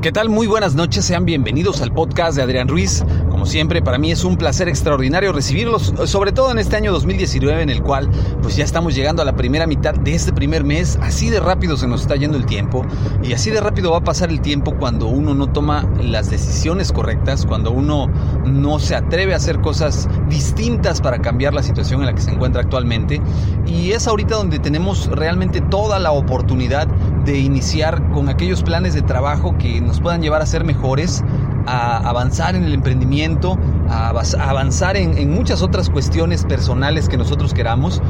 ¿Qué 0.00 0.12
tal? 0.12 0.28
Muy 0.28 0.46
buenas 0.46 0.76
noches, 0.76 1.04
sean 1.04 1.24
bienvenidos 1.24 1.82
al 1.82 1.92
podcast 1.92 2.36
de 2.36 2.42
Adrián 2.44 2.68
Ruiz. 2.68 3.04
Como 3.30 3.46
siempre, 3.46 3.82
para 3.82 3.98
mí 3.98 4.12
es 4.12 4.22
un 4.22 4.36
placer 4.36 4.68
extraordinario 4.68 5.32
recibirlos, 5.32 5.92
sobre 6.04 6.30
todo 6.30 6.52
en 6.52 6.58
este 6.58 6.76
año 6.76 6.92
2019 6.92 7.62
en 7.62 7.68
el 7.68 7.82
cual 7.82 8.08
pues 8.40 8.54
ya 8.54 8.62
estamos 8.62 8.94
llegando 8.94 9.22
a 9.22 9.24
la 9.24 9.34
primera 9.34 9.66
mitad 9.66 9.94
de 9.94 10.14
este 10.14 10.32
primer 10.32 10.62
mes. 10.62 11.00
Así 11.02 11.30
de 11.30 11.40
rápido 11.40 11.76
se 11.76 11.88
nos 11.88 12.02
está 12.02 12.14
yendo 12.14 12.36
el 12.36 12.46
tiempo 12.46 12.86
y 13.24 13.32
así 13.32 13.50
de 13.50 13.60
rápido 13.60 13.90
va 13.90 13.98
a 13.98 14.04
pasar 14.04 14.30
el 14.30 14.40
tiempo 14.40 14.76
cuando 14.78 15.08
uno 15.08 15.34
no 15.34 15.48
toma 15.48 15.84
las 16.00 16.30
decisiones 16.30 16.92
correctas, 16.92 17.44
cuando 17.44 17.72
uno 17.72 18.06
no 18.44 18.78
se 18.78 18.94
atreve 18.94 19.34
a 19.34 19.38
hacer 19.38 19.60
cosas 19.60 20.08
distintas 20.28 21.00
para 21.00 21.18
cambiar 21.18 21.54
la 21.54 21.64
situación 21.64 22.02
en 22.02 22.06
la 22.06 22.14
que 22.14 22.22
se 22.22 22.30
encuentra 22.30 22.62
actualmente. 22.62 23.20
Y 23.66 23.90
es 23.90 24.06
ahorita 24.06 24.36
donde 24.36 24.60
tenemos 24.60 25.08
realmente 25.08 25.60
toda 25.60 25.98
la 25.98 26.12
oportunidad 26.12 26.86
de 27.28 27.38
iniciar 27.38 28.10
con 28.12 28.30
aquellos 28.30 28.62
planes 28.62 28.94
de 28.94 29.02
trabajo 29.02 29.54
que 29.58 29.82
nos 29.82 30.00
puedan 30.00 30.22
llevar 30.22 30.40
a 30.40 30.46
ser 30.46 30.64
mejores, 30.64 31.22
a 31.66 31.98
avanzar 32.08 32.56
en 32.56 32.64
el 32.64 32.72
emprendimiento, 32.72 33.58
a 33.90 34.08
avanzar 34.08 34.96
en, 34.96 35.30
muchas 35.30 35.60
otras 35.60 35.90
cuestiones 35.90 36.46
personales 36.46 37.06
que 37.06 37.18
nosotros 37.18 37.52
queramos. 37.52 38.00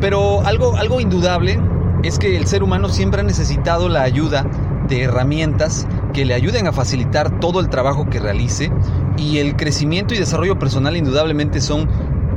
Pero 0.00 0.46
algo, 0.46 0.76
algo 0.76 1.00
indudable 1.00 1.58
es 2.04 2.20
que 2.20 2.36
el 2.36 2.46
ser 2.46 2.62
humano 2.62 2.88
siempre 2.88 3.22
ha 3.22 3.24
necesitado 3.24 3.88
la 3.88 4.02
ayuda 4.02 4.46
de 4.88 5.02
herramientas 5.02 5.88
que 6.12 6.24
le 6.24 6.34
ayuden 6.34 6.68
a 6.68 6.72
facilitar 6.72 7.40
todo 7.40 7.58
el 7.58 7.68
trabajo 7.68 8.08
que 8.10 8.20
realice 8.20 8.70
y 9.16 9.38
el 9.38 9.56
crecimiento 9.56 10.14
y 10.14 10.18
desarrollo 10.18 10.58
personal 10.58 10.96
indudablemente 10.96 11.60
son 11.60 11.88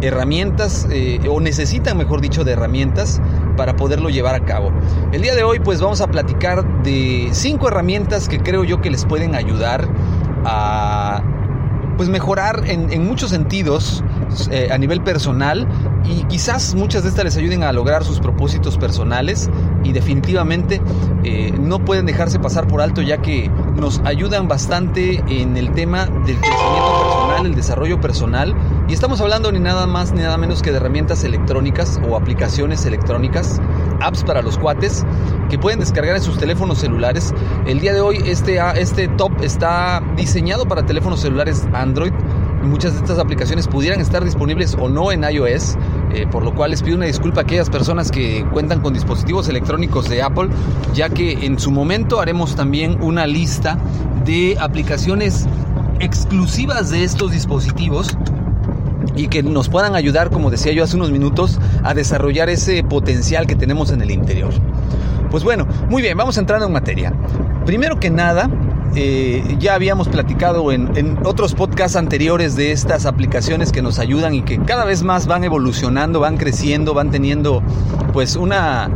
herramientas 0.01 0.87
eh, 0.91 1.19
o 1.29 1.39
necesitan 1.39 1.97
mejor 1.97 2.21
dicho 2.21 2.43
de 2.43 2.53
herramientas 2.53 3.21
para 3.55 3.75
poderlo 3.75 4.09
llevar 4.09 4.35
a 4.35 4.41
cabo. 4.41 4.71
El 5.11 5.21
día 5.21 5.35
de 5.35 5.43
hoy 5.43 5.59
pues 5.59 5.81
vamos 5.81 6.01
a 6.01 6.07
platicar 6.07 6.83
de 6.83 7.29
cinco 7.31 7.67
herramientas 7.67 8.27
que 8.27 8.39
creo 8.39 8.63
yo 8.63 8.81
que 8.81 8.89
les 8.89 9.05
pueden 9.05 9.35
ayudar 9.35 9.87
a 10.45 11.23
pues 11.97 12.09
mejorar 12.09 12.63
en, 12.65 13.05
muchos 13.05 13.29
sentidos 13.29 14.03
eh, 14.51 14.69
a 14.71 14.77
nivel 14.77 15.01
personal 15.01 15.67
y 16.03 16.23
quizás 16.25 16.75
muchas 16.75 17.03
de 17.03 17.09
estas 17.09 17.23
les 17.23 17.37
ayuden 17.37 17.63
a 17.63 17.71
lograr 17.71 18.03
sus 18.03 18.19
propósitos 18.19 18.77
personales 18.77 19.49
y 19.85 19.93
definitivamente 19.93 20.81
eh, 21.23 21.53
no 21.57 21.79
pueden 21.85 22.05
dejarse 22.05 22.39
pasar 22.39 22.67
por 22.67 22.81
alto 22.81 23.01
ya 23.01 23.17
que 23.21 23.49
nos 23.75 23.99
ayudan 23.99 24.47
bastante 24.47 25.23
en 25.27 25.57
el 25.57 25.71
tema 25.71 26.05
del 26.05 26.37
crecimiento 26.37 27.03
personal, 27.03 27.45
el 27.45 27.55
desarrollo 27.55 28.01
personal. 28.01 28.55
Y 28.87 28.93
estamos 28.93 29.21
hablando 29.21 29.51
ni 29.51 29.59
nada 29.59 29.85
más 29.85 30.11
ni 30.11 30.21
nada 30.21 30.37
menos 30.37 30.61
que 30.61 30.71
de 30.71 30.77
herramientas 30.77 31.23
electrónicas 31.23 31.99
o 32.09 32.15
aplicaciones 32.15 32.85
electrónicas, 32.85 33.61
apps 34.01 34.23
para 34.23 34.41
los 34.41 34.57
cuates 34.57 35.05
que 35.49 35.59
pueden 35.59 35.79
descargar 35.79 36.15
en 36.15 36.21
sus 36.21 36.37
teléfonos 36.37 36.79
celulares. 36.79 37.33
El 37.67 37.79
día 37.79 37.93
de 37.93 38.01
hoy 38.01 38.17
este, 38.25 38.59
este 38.75 39.07
top 39.07 39.31
está 39.41 40.01
diseñado 40.15 40.65
para 40.65 40.85
teléfonos 40.85 41.21
celulares 41.21 41.67
Android. 41.73 42.13
Muchas 42.63 42.93
de 42.93 42.99
estas 42.99 43.19
aplicaciones 43.19 43.67
pudieran 43.67 43.99
estar 43.99 44.23
disponibles 44.23 44.75
o 44.79 44.89
no 44.89 45.11
en 45.11 45.23
iOS, 45.23 45.77
eh, 46.15 46.27
por 46.31 46.43
lo 46.43 46.55
cual 46.55 46.71
les 46.71 46.81
pido 46.81 46.95
una 46.95 47.07
disculpa 47.07 47.41
a 47.41 47.43
aquellas 47.43 47.69
personas 47.69 48.09
que 48.09 48.45
cuentan 48.53 48.79
con 48.79 48.93
dispositivos 48.93 49.49
electrónicos 49.49 50.07
de 50.07 50.21
Apple, 50.21 50.47
ya 50.93 51.09
que 51.09 51.45
en 51.45 51.59
su 51.59 51.71
momento 51.71 52.21
haremos 52.21 52.55
también 52.55 52.97
una 53.01 53.27
lista 53.27 53.77
de 54.23 54.55
aplicaciones 54.57 55.45
exclusivas 55.99 56.89
de 56.89 57.03
estos 57.03 57.31
dispositivos 57.31 58.17
y 59.17 59.27
que 59.27 59.43
nos 59.43 59.67
puedan 59.67 59.93
ayudar, 59.95 60.29
como 60.29 60.49
decía 60.49 60.71
yo 60.71 60.85
hace 60.85 60.95
unos 60.95 61.11
minutos, 61.11 61.59
a 61.83 61.93
desarrollar 61.93 62.49
ese 62.49 62.81
potencial 62.83 63.45
que 63.45 63.55
tenemos 63.55 63.91
en 63.91 64.01
el 64.01 64.11
interior. 64.11 64.53
Pues 65.31 65.43
bueno, 65.43 65.67
muy 65.89 66.01
bien, 66.01 66.17
vamos 66.17 66.37
entrando 66.37 66.65
en 66.65 66.71
materia. 66.71 67.13
Primero 67.65 67.99
que 67.99 68.09
nada, 68.09 68.49
eh, 68.95 69.57
ya 69.59 69.73
habíamos 69.73 70.07
platicado 70.07 70.71
en, 70.71 71.17
otros 71.25 71.53
podcasts 71.53 71.97
anteriores 71.97 72.55
de 72.55 72.71
estas 72.71 73.05
aplicaciones 73.05 73.71
que 73.71 73.81
nos 73.81 73.99
ayudan 73.99 74.33
y 74.35 74.41
que 74.43 74.59
cada 74.59 74.85
vez 74.85 75.03
más 75.03 75.27
van 75.27 75.43
evolucionando, 75.43 76.19
van 76.19 76.37
creciendo, 76.37 76.93
van 76.93 77.11
teniendo 77.11 77.61
pues 78.13 78.35
una, 78.35 78.89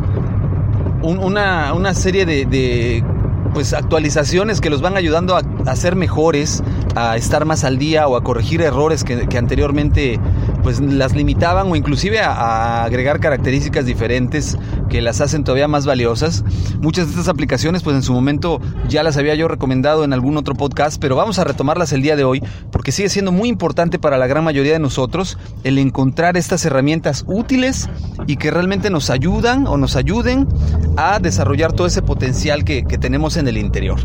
una, 1.02 1.74
una, 1.74 1.94
serie 1.94 2.24
de, 2.24 3.04
pues 3.52 3.74
actualizaciones 3.74 4.60
que 4.60 4.70
los 4.70 4.80
van 4.80 4.96
ayudando 4.96 5.36
a, 5.36 5.42
a, 5.66 5.76
ser 5.76 5.96
mejores, 5.96 6.62
a 6.94 7.16
estar 7.16 7.44
más 7.44 7.64
al 7.64 7.78
día 7.78 8.06
o 8.08 8.16
a 8.16 8.22
corregir 8.22 8.62
errores 8.62 9.04
que, 9.04 9.26
que 9.26 9.38
anteriormente 9.38 10.18
pues 10.62 10.80
las 10.80 11.14
limitaban 11.14 11.70
o 11.70 11.76
inclusive 11.76 12.20
a, 12.20 12.84
agregar 12.84 13.20
características 13.20 13.86
diferentes 13.86 14.56
que 14.88 15.00
las 15.00 15.20
hacen 15.20 15.44
todavía 15.44 15.68
más 15.68 15.86
valiosas. 15.86 16.44
Muchas 16.80 17.06
de 17.06 17.10
estas 17.12 17.28
aplicaciones 17.28 17.82
pues 17.82 17.96
en 17.96 18.02
su 18.02 18.12
momento 18.12 18.60
ya 18.88 19.02
las 19.02 19.16
había 19.16 19.34
yo 19.34 19.48
recomendado 19.48 20.04
en 20.04 20.12
algún 20.12 20.36
otro 20.36 20.54
podcast, 20.54 21.00
pero 21.00 21.16
vamos 21.16 21.38
a 21.38 21.44
retomarlas 21.44 21.92
el 21.92 22.02
día 22.02 22.16
de 22.16 22.24
hoy 22.24 22.42
porque 22.70 22.92
sigue 22.92 23.08
siendo 23.08 23.32
muy 23.32 23.48
importante 23.48 23.98
para 23.98 24.18
la 24.18 24.26
gran 24.26 24.44
mayoría 24.44 24.72
de 24.72 24.78
nosotros 24.78 25.38
el 25.64 25.78
encontrar 25.78 26.36
estas 26.36 26.64
herramientas 26.64 27.24
útiles 27.26 27.88
y 28.26 28.36
que 28.36 28.50
realmente 28.50 28.90
nos 28.90 29.10
ayudan 29.10 29.66
o 29.66 29.76
nos 29.76 29.96
ayuden 29.96 30.48
a 30.96 31.18
desarrollar 31.18 31.72
todo 31.72 31.86
ese 31.86 32.02
potencial 32.02 32.64
que, 32.64 32.84
que 32.84 32.98
tenemos 32.98 33.36
en 33.36 33.48
el 33.48 33.56
interior. 33.56 34.00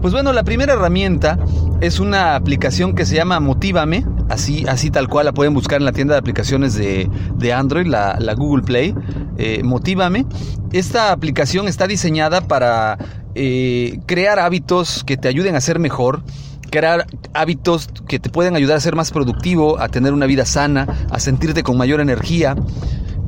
Pues 0.00 0.12
bueno, 0.12 0.32
la 0.32 0.44
primera 0.44 0.74
herramienta 0.74 1.38
es 1.80 2.00
una 2.00 2.36
aplicación 2.36 2.94
que 2.94 3.06
se 3.06 3.14
llama 3.14 3.40
Motívame, 3.40 4.04
así, 4.28 4.64
así 4.68 4.90
tal 4.90 5.08
cual 5.08 5.26
la 5.26 5.32
pueden 5.32 5.54
buscar 5.54 5.80
en 5.80 5.84
la 5.84 5.92
tienda 5.92 6.14
de 6.14 6.18
aplicaciones 6.18 6.74
de, 6.74 7.52
Android, 7.52 7.86
la, 7.86 8.34
Google 8.36 8.62
Play, 8.62 8.94
eh, 9.38 9.62
Motívame. 9.62 10.26
Esta 10.72 11.12
aplicación 11.12 11.68
está 11.68 11.86
diseñada 11.86 12.40
para 12.42 12.98
eh, 13.34 13.98
crear 14.06 14.38
hábitos 14.38 15.04
que 15.04 15.16
te 15.16 15.28
ayuden 15.28 15.54
a 15.54 15.60
ser 15.60 15.78
mejor, 15.78 16.22
crear 16.70 17.06
hábitos 17.34 17.88
que 18.08 18.18
te 18.18 18.30
pueden 18.30 18.56
ayudar 18.56 18.76
a 18.76 18.80
ser 18.80 18.96
más 18.96 19.10
productivo, 19.10 19.80
a 19.80 19.88
tener 19.88 20.12
una 20.12 20.26
vida 20.26 20.44
sana, 20.44 21.06
a 21.10 21.20
sentirte 21.20 21.62
con 21.62 21.76
mayor 21.76 22.00
energía. 22.00 22.56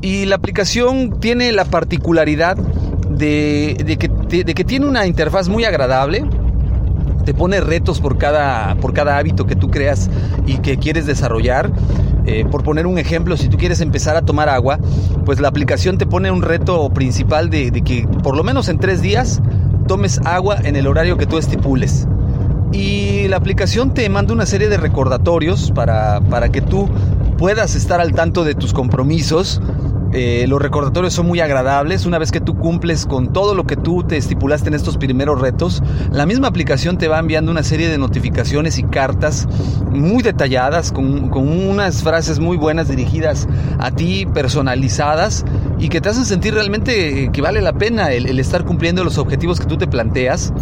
Y 0.00 0.26
la 0.26 0.36
aplicación 0.36 1.18
tiene 1.20 1.50
la 1.52 1.64
particularidad 1.64 2.56
de, 2.56 3.96
que, 3.98 4.44
de 4.44 4.54
que 4.54 4.64
tiene 4.64 4.86
una 4.86 5.06
interfaz 5.06 5.48
muy 5.48 5.64
agradable, 5.64 6.24
te 7.24 7.34
pone 7.34 7.60
retos 7.60 8.00
por 8.00 8.18
cada, 8.18 8.74
por 8.76 8.92
cada 8.92 9.18
hábito 9.18 9.46
que 9.46 9.56
tú 9.56 9.70
creas 9.70 10.10
y 10.46 10.58
que 10.58 10.78
quieres 10.78 11.06
desarrollar. 11.06 11.70
Eh, 12.26 12.44
por 12.50 12.62
poner 12.62 12.86
un 12.86 12.98
ejemplo, 12.98 13.36
si 13.36 13.48
tú 13.48 13.56
quieres 13.56 13.80
empezar 13.80 14.16
a 14.16 14.22
tomar 14.22 14.48
agua, 14.48 14.78
pues 15.24 15.40
la 15.40 15.48
aplicación 15.48 15.96
te 15.96 16.06
pone 16.06 16.30
un 16.30 16.42
reto 16.42 16.90
principal 16.90 17.48
de, 17.48 17.70
que 17.70 18.06
por 18.22 18.36
lo 18.36 18.44
menos 18.44 18.68
en 18.68 18.78
tres 18.78 19.00
días 19.00 19.40
tomes 19.86 20.20
agua 20.24 20.58
en 20.62 20.76
el 20.76 20.86
horario 20.86 21.16
que 21.16 21.26
tú 21.26 21.38
estipules. 21.38 22.06
Y 22.70 23.28
la 23.28 23.38
aplicación 23.38 23.94
te 23.94 24.06
manda 24.10 24.34
una 24.34 24.44
serie 24.44 24.68
de 24.68 24.76
recordatorios 24.76 25.70
para, 25.70 26.20
para 26.20 26.50
que 26.50 26.60
tú 26.60 26.88
puedas 27.38 27.74
estar 27.76 28.00
al 28.00 28.12
tanto 28.12 28.44
de 28.44 28.54
tus 28.54 28.74
compromisos 28.74 29.62
eh, 30.12 30.46
los 30.48 30.60
recordatorios 30.60 31.12
son 31.12 31.26
muy 31.26 31.40
agradables. 31.40 32.06
Una 32.06 32.18
vez 32.18 32.32
que 32.32 32.40
tú 32.40 32.56
cumples 32.56 33.06
con 33.06 33.32
todo 33.32 33.54
lo 33.54 33.64
que 33.64 33.76
tú 33.76 34.02
te 34.02 34.16
estipulaste 34.16 34.68
en 34.68 34.74
estos 34.74 34.96
primeros 34.96 35.40
retos, 35.40 35.82
la 36.10 36.26
misma 36.26 36.48
aplicación 36.48 36.98
te 36.98 37.08
va 37.08 37.18
enviando 37.18 37.50
una 37.50 37.62
serie 37.62 37.88
de 37.88 37.98
notificaciones 37.98 38.78
y 38.78 38.84
cartas 38.84 39.46
muy 39.90 40.22
detalladas, 40.22 40.92
con, 40.92 41.28
unas 41.38 42.02
frases 42.02 42.38
muy 42.38 42.56
buenas 42.56 42.88
dirigidas 42.88 43.48
a 43.78 43.90
ti, 43.90 44.26
personalizadas, 44.32 45.44
y 45.78 45.88
que 45.88 46.00
te 46.00 46.08
hacen 46.08 46.24
sentir 46.24 46.54
realmente 46.54 47.30
que 47.32 47.42
vale 47.42 47.60
la 47.60 47.72
pena 47.72 48.12
el 48.12 48.40
estar 48.40 48.64
cumpliendo 48.64 49.04
los 49.04 49.18
objetivos 49.18 49.60
que 49.60 49.66
tú 49.66 49.76
te 49.76 49.86
planteas 49.86 50.52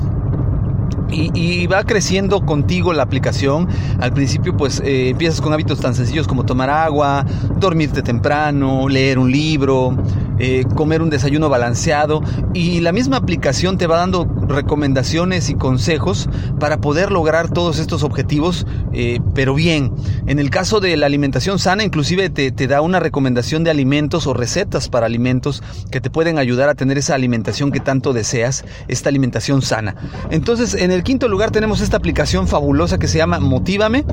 y, 1.10 1.66
va 1.66 1.84
creciendo 1.84 2.44
contigo 2.44 2.92
la 2.92 3.02
aplicación. 3.02 3.68
Al 4.00 4.12
principio 4.12 4.56
pues 4.56 4.80
eh, 4.84 5.10
empiezas 5.10 5.40
con 5.40 5.52
hábitos 5.52 5.80
tan 5.80 5.94
sencillos 5.94 6.26
como 6.26 6.44
tomar 6.44 6.70
agua, 6.70 7.24
dormirte 7.58 8.02
temprano, 8.02 8.88
leer 8.88 9.18
un 9.18 9.30
libro, 9.30 9.96
eh, 10.38 10.64
comer 10.74 11.02
un 11.02 11.10
desayuno 11.10 11.48
balanceado 11.48 12.22
y 12.54 12.80
la 12.80 12.92
misma 12.92 13.16
aplicación 13.16 13.78
te 13.78 13.86
va 13.86 13.96
dando 13.96 14.26
recomendaciones 14.48 15.50
y 15.50 15.54
consejos 15.54 16.28
para 16.58 16.80
poder 16.80 17.10
lograr 17.10 17.50
todos 17.50 17.78
estos 17.78 18.02
objetivos, 18.02 18.66
eh, 18.92 19.20
pero 19.34 19.54
bien. 19.54 19.92
En 20.26 20.38
el 20.38 20.50
caso 20.50 20.80
de 20.80 20.96
la 20.96 21.06
alimentación 21.06 21.58
sana, 21.58 21.84
inclusive 21.84 22.30
te, 22.30 22.50
te 22.52 22.66
da 22.66 22.80
una 22.80 23.00
recomendación 23.00 23.64
de 23.64 23.70
alimentos 23.70 24.26
o 24.26 24.34
recetas 24.34 24.88
para 24.88 25.06
alimentos 25.06 25.62
que 25.90 26.00
te 26.00 26.10
pueden 26.10 26.38
ayudar 26.38 26.68
a 26.68 26.74
tener 26.74 26.98
esa 26.98 27.14
alimentación 27.14 27.72
que 27.72 27.80
tanto 27.80 28.12
deseas, 28.12 28.64
esta 28.88 29.08
alimentación 29.08 29.62
sana. 29.62 29.96
Entonces, 30.30 30.74
en 30.74 30.90
el 30.90 31.02
quinto 31.02 31.28
lugar 31.28 31.50
tenemos 31.50 31.80
esta 31.80 31.96
aplicación 31.96 32.48
fabulosa 32.48 32.98
que 32.98 33.08
se 33.08 33.18
llama 33.18 33.40
Motívame, 33.40 34.04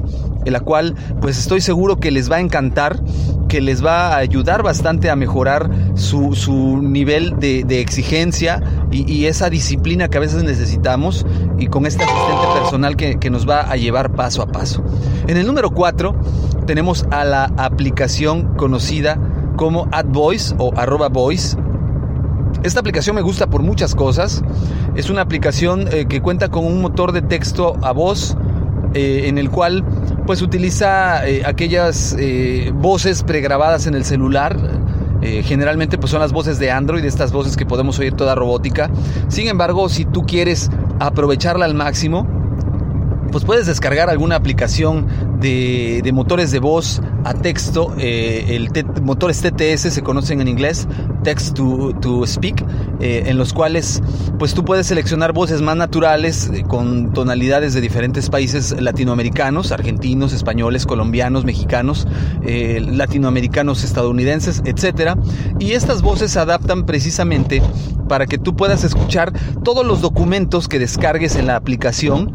en 0.46 0.54
la 0.54 0.60
cual 0.60 0.96
pues 1.22 1.38
estoy 1.38 1.62
seguro 1.62 2.00
que 2.00 2.12
les 2.12 2.32
va 2.32 2.38
a 2.38 2.42
encantar, 2.42 3.00
que 3.54 3.62
les 3.62 3.86
va 3.86 4.08
a 4.08 4.18
ayudar 4.18 4.64
bastante 4.64 5.12
a 5.12 5.16
mejorar 5.16 5.70
su, 5.94 6.34
su 6.34 6.82
nivel 6.82 7.36
de, 7.38 7.82
exigencia 7.82 8.64
y, 8.90 9.06
y, 9.08 9.28
esa 9.28 9.52
disciplina 9.52 10.08
que 10.08 10.18
a 10.18 10.22
veces 10.22 10.42
necesitamos 10.42 11.24
y 11.60 11.68
con 11.68 11.86
este 11.86 12.04
asistente 12.04 12.48
personal 12.60 12.96
que, 12.96 13.20
que 13.20 13.30
nos 13.30 13.48
va 13.48 13.62
a 13.62 13.76
llevar 13.76 14.14
paso 14.14 14.42
a 14.42 14.48
paso. 14.48 14.84
En 15.28 15.38
el 15.38 15.46
número 15.46 15.70
4 15.70 16.16
tenemos 16.66 17.06
a 17.12 17.26
la 17.26 17.44
aplicación 17.58 18.56
conocida 18.56 19.20
como 19.56 19.88
AdVoice 19.92 20.56
o 20.58 20.74
arroba 20.76 21.10
voice 21.10 21.56
Esta 22.64 22.80
aplicación 22.80 23.16
me 23.16 23.22
gusta 23.22 23.52
por 23.52 23.62
muchas 23.62 23.94
cosas. 23.94 24.44
Es 24.96 25.12
una 25.12 25.22
aplicación 25.22 25.88
eh, 25.92 26.08
que 26.08 26.24
cuenta 26.24 26.50
con 26.50 26.66
un 26.66 26.82
motor 26.82 27.12
de 27.12 27.22
texto 27.22 27.76
a 27.84 27.92
voz 27.92 28.36
eh, 28.96 29.28
en 29.28 29.38
el 29.38 29.52
cual 29.52 29.84
pues 30.26 30.42
utiliza 30.42 31.28
eh, 31.28 31.44
aquellas 31.46 32.16
voces 32.74 33.24
pregrabadas 33.24 33.88
en 33.88 33.96
el 33.96 34.06
celular. 34.06 34.58
generalmente 35.44 35.98
pues 35.98 36.12
son 36.12 36.20
las 36.20 36.34
voces 36.34 36.60
de 36.60 36.70
Android, 36.70 37.06
estas 37.06 37.32
voces 37.32 37.56
que 37.56 37.66
podemos 37.66 37.98
oír 38.00 38.14
toda 38.14 38.36
robótica. 38.36 38.90
Sin 39.30 39.48
embargo, 39.48 39.88
si 39.88 40.04
tú 40.04 40.24
quieres 40.24 40.70
aprovecharla 41.00 41.64
al 41.64 41.76
máximo, 41.76 42.28
pues 43.34 43.46
puedes 43.46 43.66
descargar 43.66 44.12
alguna 44.12 44.36
aplicación 44.36 45.08
de, 45.40 46.08
motores 46.14 46.52
de 46.52 46.60
voz 46.60 47.02
a 47.24 47.34
texto. 47.34 47.92
Eh, 47.98 48.46
el 48.50 48.70
motores 49.02 49.42
TTS 49.42 49.92
se 49.92 50.04
conocen 50.04 50.40
en 50.40 50.48
inglés, 50.48 50.88
Text 51.24 51.56
to, 51.56 52.28
Speak, 52.28 52.64
eh, 53.00 53.24
en 53.26 53.40
los 53.40 53.52
cuales 53.52 54.04
pues 54.38 54.54
tú 54.54 54.64
puedes 54.64 54.86
seleccionar 54.86 55.34
voces 55.34 55.64
más 55.64 55.76
naturales 55.76 56.52
eh, 56.54 56.64
con 56.64 57.12
tonalidades 57.12 57.74
de 57.74 57.82
diferentes 57.82 58.30
países 58.30 58.80
latinoamericanos, 58.80 59.72
argentinos, 59.72 60.32
españoles, 60.32 60.86
colombianos, 60.86 61.44
mexicanos, 61.44 62.08
latinoamericanos, 62.44 63.84
estadounidenses, 63.84 64.62
etc. 64.64 65.18
Y 65.58 65.72
estas 65.72 66.04
voces 66.04 66.30
se 66.30 66.40
adaptan 66.40 66.86
precisamente 66.86 67.64
para 68.08 68.28
que 68.28 68.38
tú 68.38 68.56
puedas 68.56 68.84
escuchar 68.84 69.34
todos 69.64 69.84
los 69.84 70.02
documentos 70.02 70.68
que 70.68 70.78
descargues 70.78 71.36
en 71.36 71.48
la 71.48 71.56
aplicación 71.56 72.34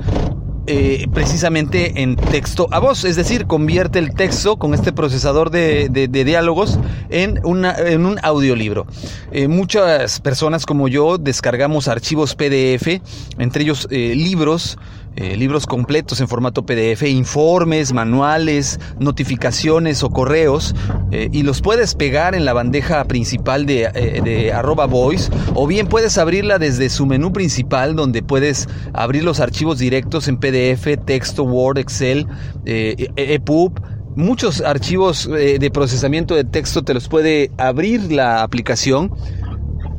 eh, 0.71 1.09
precisamente 1.15 2.03
en 2.03 2.17
texto 2.17 2.69
a 2.71 2.79
voz, 2.79 3.05
es 3.05 3.17
decir, 3.17 3.47
convierte 3.47 3.99
el 3.99 4.13
texto 4.13 4.59
con 4.59 4.75
este 4.75 4.93
procesador 4.93 5.51
de, 5.51 5.89
diálogos 6.13 6.79
en, 7.09 7.41
una, 7.43 7.75
en 7.75 8.05
un 8.05 8.19
audiolibro. 8.23 8.87
Eh, 9.33 9.49
muchas 9.49 10.21
personas 10.21 10.67
como 10.67 10.89
yo 10.89 11.17
descargamos 11.17 11.89
archivos 11.89 12.35
PDF, 12.35 13.01
entre 13.39 13.63
ellos 13.63 13.89
eh, 13.91 14.15
libros, 14.15 14.77
eh, 15.21 15.37
libros 15.37 15.67
completos 15.67 16.21
en 16.21 16.29
formato 16.29 16.65
PDF, 16.65 17.03
informes, 17.03 17.93
manuales, 17.93 18.79
notificaciones 19.01 20.05
o 20.05 20.11
correos 20.11 20.77
eh, 21.11 21.29
y 21.33 21.43
los 21.43 21.61
puedes 21.61 21.97
pegar 21.97 22.37
en 22.37 22.45
la 22.45 22.53
bandeja 22.53 23.03
principal 23.07 23.67
de, 23.67 23.91
eh, 23.93 24.21
de 24.23 24.53
arroba 24.53 24.87
voice 24.87 25.29
o 25.55 25.67
bien 25.67 25.89
puedes 25.89 26.19
abrirla 26.19 26.61
desde 26.61 26.89
su 26.89 27.05
menú 27.05 27.33
principal 27.33 27.97
donde 27.97 28.23
puedes 28.23 28.69
abrir 28.93 29.25
los 29.25 29.41
archivos 29.41 29.81
directos 29.81 30.29
en 30.29 30.37
PDF, 30.37 30.87
texto, 31.05 31.43
Word, 31.43 31.79
Excel, 31.79 32.29
EPUB. 32.65 33.73
Muchos 34.15 34.61
archivos 34.61 35.29
de 35.29 35.71
procesamiento 35.73 36.37
de 36.37 36.45
texto 36.45 36.83
te 36.85 36.95
los 36.95 37.09
puede 37.09 37.51
abrir 37.59 38.13
la 38.13 38.45
aplicación. 38.45 39.13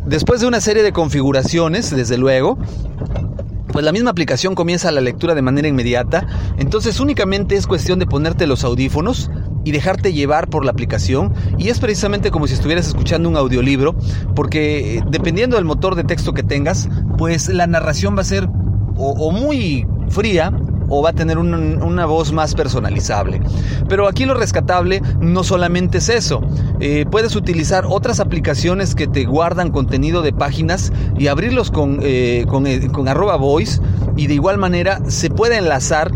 Después 0.05 0.39
de 0.39 0.47
una 0.47 0.61
serie 0.61 0.81
de 0.81 0.93
configuraciones, 0.93 1.93
desde 1.93 2.17
luego, 2.17 2.57
pues 3.71 3.85
la 3.85 3.91
misma 3.91 4.11
aplicación 4.11 4.55
comienza 4.55 4.91
la 4.91 5.01
lectura 5.01 5.35
de 5.35 5.41
manera 5.41 5.67
inmediata, 5.67 6.27
entonces 6.57 6.99
únicamente 6.99 7.55
es 7.55 7.67
cuestión 7.67 7.99
de 7.99 8.05
ponerte 8.05 8.47
los 8.47 8.63
audífonos 8.63 9.31
y 9.63 9.71
dejarte 9.71 10.13
llevar 10.13 10.49
por 10.49 10.65
la 10.65 10.71
aplicación. 10.71 11.33
Y 11.57 11.69
es 11.69 11.79
precisamente 11.79 12.31
como 12.31 12.47
si 12.47 12.53
estuvieras 12.53 12.87
escuchando 12.87 13.29
un 13.29 13.37
audiolibro 13.37 13.95
porque 14.35 14.97
eh, 14.97 15.03
dependiendo 15.09 15.55
del 15.57 15.65
motor 15.65 15.95
de 15.95 16.03
texto 16.03 16.33
que 16.33 16.43
tengas 16.43 16.89
pues 17.17 17.49
la 17.49 17.67
narración 17.67 18.15
va 18.17 18.21
a 18.21 18.25
ser 18.25 18.47
o, 19.01 19.31
muy 19.31 19.87
fría 20.09 20.51
o 20.89 21.01
va 21.01 21.11
a 21.11 21.13
tener 21.13 21.37
una 21.37 22.05
voz 22.05 22.31
más 22.31 22.55
personalizable. 22.55 23.41
Pero 23.87 24.07
aquí 24.07 24.25
lo 24.25 24.33
rescatable 24.33 25.01
no 25.19 25.43
solamente 25.43 25.99
es 25.99 26.09
eso. 26.09 26.41
Eh, 26.79 27.05
puedes 27.09 27.35
utilizar 27.35 27.85
otras 27.87 28.19
aplicaciones 28.19 28.95
que 28.95 29.07
te 29.07 29.25
guardan 29.25 29.71
contenido 29.71 30.21
de 30.21 30.33
páginas 30.33 30.91
y 31.17 31.27
abrirlos 31.27 31.71
con, 31.71 31.99
eh, 32.01 32.45
eh, 32.65 32.87
con 32.91 33.07
arroba 33.07 33.35
voice 33.35 33.81
y 34.15 34.27
de 34.27 34.33
igual 34.33 34.57
manera 34.57 34.99
se 35.07 35.29
puede 35.29 35.57
enlazar 35.57 36.11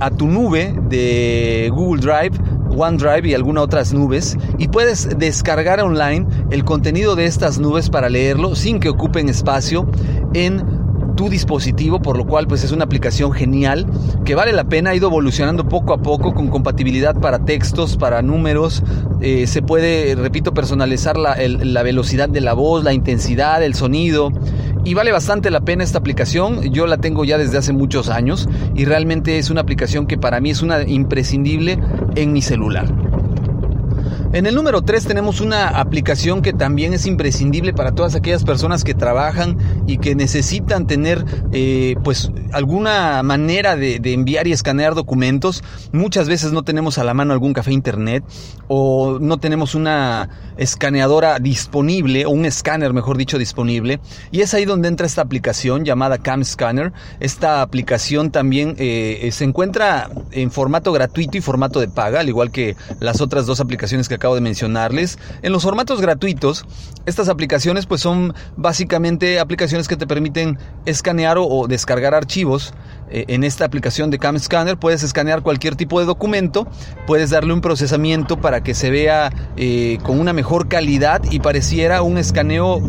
a 0.00 0.10
tu 0.10 0.26
nube 0.26 0.74
de 0.88 1.70
Google 1.74 2.02
Drive 2.02 2.38
OneDrive 2.76 3.28
y 3.28 3.34
algunas 3.34 3.64
otras 3.64 3.92
nubes 3.92 4.36
y 4.58 4.68
puedes 4.68 5.18
descargar 5.18 5.80
online 5.80 6.26
el 6.50 6.64
contenido 6.64 7.16
de 7.16 7.24
estas 7.24 7.58
nubes 7.58 7.88
para 7.88 8.08
leerlo 8.08 8.54
sin 8.54 8.80
que 8.80 8.88
ocupen 8.88 9.28
espacio 9.28 9.88
en 10.34 10.85
tu 11.16 11.28
dispositivo, 11.28 12.00
por 12.00 12.16
lo 12.16 12.26
cual 12.26 12.46
pues 12.46 12.62
es 12.62 12.72
una 12.72 12.84
aplicación 12.84 13.32
genial 13.32 13.86
que 14.24 14.34
vale 14.34 14.52
la 14.52 14.64
pena, 14.64 14.90
ha 14.90 14.94
ido 14.94 15.08
evolucionando 15.08 15.68
poco 15.68 15.92
a 15.92 15.98
poco 15.98 16.34
con 16.34 16.48
compatibilidad 16.48 17.18
para 17.18 17.44
textos, 17.44 17.96
para 17.96 18.22
números, 18.22 18.82
eh, 19.20 19.46
se 19.46 19.62
puede, 19.62 20.14
repito, 20.14 20.54
personalizar 20.54 21.16
la, 21.16 21.36
la 21.38 21.82
velocidad 21.82 22.28
de 22.28 22.40
la 22.40 22.52
voz, 22.52 22.84
la 22.84 22.92
intensidad, 22.92 23.62
el 23.62 23.74
sonido 23.74 24.30
y 24.86 24.94
vale 24.94 25.10
bastante 25.10 25.50
la 25.50 25.62
pena 25.62 25.82
esta 25.82 25.98
aplicación. 25.98 26.72
Yo 26.72 26.86
la 26.86 26.98
tengo 26.98 27.24
ya 27.24 27.38
desde 27.38 27.58
hace 27.58 27.72
muchos 27.72 28.08
años 28.08 28.48
y 28.76 28.84
realmente 28.84 29.36
es 29.38 29.50
una 29.50 29.62
aplicación 29.62 30.06
que 30.06 30.16
para 30.16 30.40
mí 30.40 30.50
es 30.50 30.62
una 30.62 30.82
imprescindible 30.82 31.78
en 32.14 32.32
mi 32.32 32.40
celular. 32.40 32.86
En 34.32 34.44
el 34.44 34.56
número 34.56 34.82
3 34.82 35.06
tenemos 35.06 35.40
una 35.40 35.68
aplicación 35.68 36.42
que 36.42 36.52
también 36.52 36.92
es 36.92 37.06
imprescindible 37.06 37.72
para 37.72 37.92
todas 37.92 38.16
aquellas 38.16 38.42
personas 38.42 38.82
que 38.82 38.92
trabajan 38.92 39.56
y 39.86 39.98
que 39.98 40.16
necesitan 40.16 40.86
tener 40.86 41.24
eh, 41.52 41.94
pues 42.02 42.30
alguna 42.52 43.22
manera 43.22 43.76
de, 43.76 44.00
enviar 44.12 44.48
y 44.48 44.52
escanear 44.52 44.94
documentos. 44.94 45.62
Muchas 45.92 46.28
veces 46.28 46.52
no 46.52 46.64
tenemos 46.64 46.98
a 46.98 47.04
la 47.04 47.14
mano 47.14 47.32
algún 47.32 47.52
café 47.52 47.72
internet 47.72 48.24
o 48.66 49.18
no 49.20 49.38
tenemos 49.38 49.74
una 49.76 50.28
escaneadora 50.56 51.38
disponible 51.38 52.26
o 52.26 52.30
un 52.30 52.46
escáner 52.46 52.92
mejor 52.92 53.16
dicho 53.18 53.38
disponible 53.38 54.00
y 54.30 54.40
es 54.40 54.54
ahí 54.54 54.64
donde 54.64 54.88
entra 54.88 55.06
esta 55.06 55.22
aplicación 55.22 55.84
llamada 55.84 56.18
Cam 56.18 56.44
Scanner. 56.44 56.92
Esta 57.20 57.62
aplicación 57.62 58.32
también 58.32 58.74
eh, 58.78 59.28
se 59.32 59.44
encuentra 59.44 60.10
en 60.32 60.50
formato 60.50 60.92
gratuito 60.92 61.38
y 61.38 61.40
formato 61.40 61.78
de 61.78 61.88
paga, 61.88 62.20
al 62.20 62.28
igual 62.28 62.50
que 62.50 62.76
las 62.98 63.20
otras 63.20 63.46
dos 63.46 63.60
aplicaciones 63.60 64.08
que 64.08 64.16
de 64.34 64.40
mencionarles. 64.40 65.18
En 65.42 65.52
los 65.52 65.62
formatos 65.62 66.00
gratuitos, 66.00 66.64
estas 67.06 67.28
aplicaciones 67.28 67.86
pues 67.86 68.00
son 68.00 68.34
básicamente 68.56 69.38
aplicaciones 69.38 69.88
que 69.88 69.96
te 69.96 70.06
permiten 70.06 70.58
escanear 70.84 71.36
o, 71.38 71.66
descargar 71.68 72.14
archivos. 72.14 72.74
Eh, 73.10 73.24
en 73.28 73.44
esta 73.44 73.64
aplicación 73.64 74.10
de 74.10 74.18
Cam 74.18 74.38
Scanner 74.38 74.76
puedes 74.76 75.02
escanear 75.02 75.42
cualquier 75.42 75.76
tipo 75.76 76.00
de 76.00 76.06
documento, 76.06 76.66
puedes 77.06 77.30
darle 77.30 77.52
un 77.52 77.60
procesamiento 77.60 78.40
para 78.40 78.62
que 78.62 78.74
se 78.74 78.90
vea 78.90 79.32
eh, 79.56 79.98
con 80.02 80.18
una 80.18 80.32
mejor 80.32 80.68
calidad 80.68 81.22
y 81.30 81.38
pareciera 81.38 82.02
un 82.02 82.18
escaneo 82.18 82.82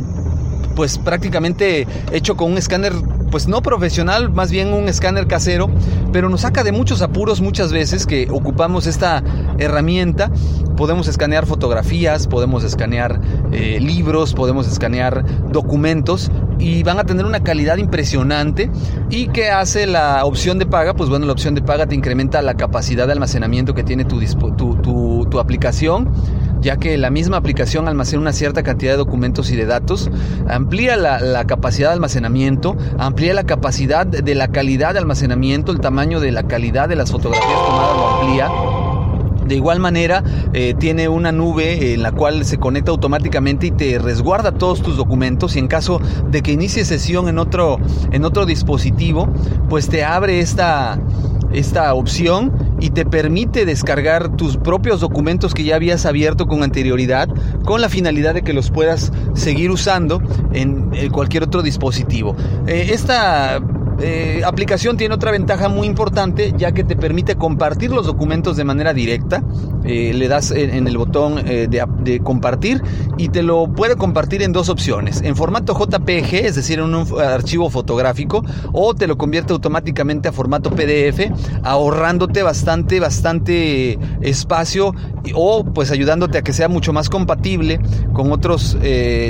pues 0.78 1.00
prácticamente 1.00 1.88
hecho 2.12 2.38
con 2.38 2.52
un 2.52 2.60
escáner 2.60 2.94
pues 3.32 3.48
no 3.48 3.64
profesional, 3.64 4.32
más 4.32 4.52
bien 4.52 4.74
un 4.74 4.88
escáner 4.88 5.26
casero, 5.26 5.72
pero 6.14 6.30
nos 6.30 6.42
saca 6.42 6.64
de 6.64 6.72
muchos 6.72 7.02
apuros 7.02 7.42
muchas 7.42 7.74
veces 7.74 8.06
que 8.06 8.28
ocupamos 8.30 8.86
esta 8.86 9.24
herramienta. 9.58 10.30
Podemos 10.78 11.08
escanear 11.08 11.48
fotografías, 11.48 12.28
podemos 12.28 12.64
escanear 12.64 13.20
eh, 13.52 13.80
libros, 13.82 14.36
podemos 14.36 14.68
escanear 14.68 15.26
documentos 15.52 16.30
y 16.60 16.84
van 16.84 17.00
a 17.00 17.06
tener 17.06 17.26
una 17.26 17.42
calidad 17.42 17.78
impresionante. 17.78 18.70
¿Y 19.10 19.30
qué 19.30 19.50
hace 19.50 19.88
la 19.88 20.24
opción 20.26 20.60
de 20.60 20.68
paga? 20.68 20.94
Pues 20.94 21.10
bueno, 21.10 21.26
la 21.26 21.32
opción 21.32 21.56
de 21.56 21.64
paga 21.64 21.88
te 21.88 21.96
incrementa 21.96 22.44
la 22.44 22.54
capacidad 22.54 23.08
de 23.08 23.14
almacenamiento 23.14 23.74
que 23.74 23.84
tiene 23.84 24.06
tu, 24.06 24.20
tu, 24.56 25.26
tu 25.28 25.40
aplicación 25.40 26.12
ya 26.68 26.76
que 26.76 26.98
la 26.98 27.10
misma 27.10 27.38
aplicación 27.38 27.88
almacena 27.88 28.24
una 28.24 28.34
cierta 28.34 28.62
cantidad 28.62 28.92
de 28.92 28.98
documentos 28.98 29.52
y 29.52 29.56
de 29.56 29.66
datos, 29.66 30.12
amplía 30.50 30.98
la, 30.98 31.46
capacidad 31.46 31.88
de 31.88 31.94
almacenamiento, 31.94 32.76
amplía 33.00 33.34
la 33.34 33.46
capacidad 33.46 34.06
de 34.06 34.36
la 34.36 34.50
calidad 34.50 34.92
de 34.92 35.00
almacenamiento, 35.00 35.72
el 35.72 35.80
tamaño 35.80 36.20
de 36.20 36.34
la 36.34 36.44
calidad 36.44 36.90
de 36.90 36.98
las 36.98 37.10
fotografías 37.10 37.58
tomadas 37.66 37.96
lo 37.96 38.08
amplía. 38.10 38.52
De 39.48 39.56
igual 39.56 39.80
manera, 39.80 40.26
eh, 40.52 40.74
tiene 40.78 41.08
una 41.08 41.32
nube 41.32 41.94
en 41.94 42.04
la 42.04 42.12
cual 42.12 42.44
se 42.44 42.58
conecta 42.58 42.92
automáticamente 42.92 43.68
y 43.68 43.72
te 43.72 43.98
resguarda 43.98 44.52
todos 44.52 44.82
tus 44.82 44.98
documentos. 44.98 45.56
Y 45.56 45.60
en 45.60 45.70
caso 45.70 46.02
de 46.30 46.42
que 46.42 46.52
inicie 46.52 46.84
sesión 46.84 47.30
en 47.30 47.40
otro, 47.40 47.78
en 48.12 48.26
otro 48.26 48.46
dispositivo, 48.46 49.30
pues 49.70 49.88
te 49.88 50.04
abre 50.04 50.42
esta, 50.42 51.00
esta 51.54 51.94
opción 51.94 52.67
y 52.80 52.92
te 52.92 53.06
permite 53.06 53.66
descargar 53.66 54.36
tus 54.36 54.58
propios 54.58 55.00
documentos 55.00 55.54
que 55.54 55.64
ya 55.64 55.76
habías 55.76 56.06
abierto 56.06 56.46
con 56.46 56.64
anterioridad 56.64 57.28
con 57.66 57.82
la 57.82 57.90
finalidad 57.90 58.34
de 58.34 58.44
que 58.44 58.54
los 58.54 58.72
puedas 58.72 59.12
seguir 59.34 59.72
usando 59.72 60.22
en 60.54 60.92
cualquier 61.12 61.44
otro 61.44 61.62
dispositivo. 61.62 62.36
Eh, 62.68 62.90
esta 62.92 63.62
eh, 64.00 64.42
aplicación 64.46 64.96
tiene 64.96 65.16
otra 65.16 65.32
ventaja 65.32 65.70
muy 65.70 65.88
importante 65.88 66.54
ya 66.56 66.72
que 66.72 66.84
te 66.84 66.96
permite 66.96 67.36
compartir 67.36 67.92
los 67.92 68.06
documentos 68.06 68.56
de 68.56 68.64
manera 68.64 68.94
directa. 68.94 69.44
Eh, 69.84 70.14
le 70.14 70.28
das 70.28 70.52
en, 70.52 70.88
el 70.88 70.98
botón 70.98 71.40
eh, 71.48 71.68
de, 71.70 72.20
compartir 72.20 72.82
y 73.18 73.30
te 73.30 73.42
lo 73.42 73.68
puede 73.74 73.96
compartir 73.96 74.44
en 74.44 74.52
dos 74.52 74.70
opciones. 74.70 75.22
En 75.22 75.36
formato 75.36 75.78
JPG, 75.78 76.46
es 76.46 76.56
decir, 76.56 76.80
en 76.80 76.94
un 76.94 77.22
archivo 77.22 77.70
fotográfico, 77.70 78.44
o 78.74 78.94
te 78.94 79.08
lo 79.08 79.18
convierte 79.18 79.54
automáticamente 79.54 80.28
a 80.28 80.32
formato 80.32 80.72
PDF, 80.72 81.32
ahorrándote 81.64 82.44
bastante, 82.44 83.00
bastante 83.00 83.98
espacio 84.22 84.94
o 85.34 85.64
pues 85.64 85.92
ayudándote 85.92 86.38
a 86.38 86.42
que 86.42 86.54
sea 86.54 86.68
mucho 86.68 86.94
más 86.94 87.10
compatible 87.10 87.80
con 88.14 88.32
otros 88.32 88.78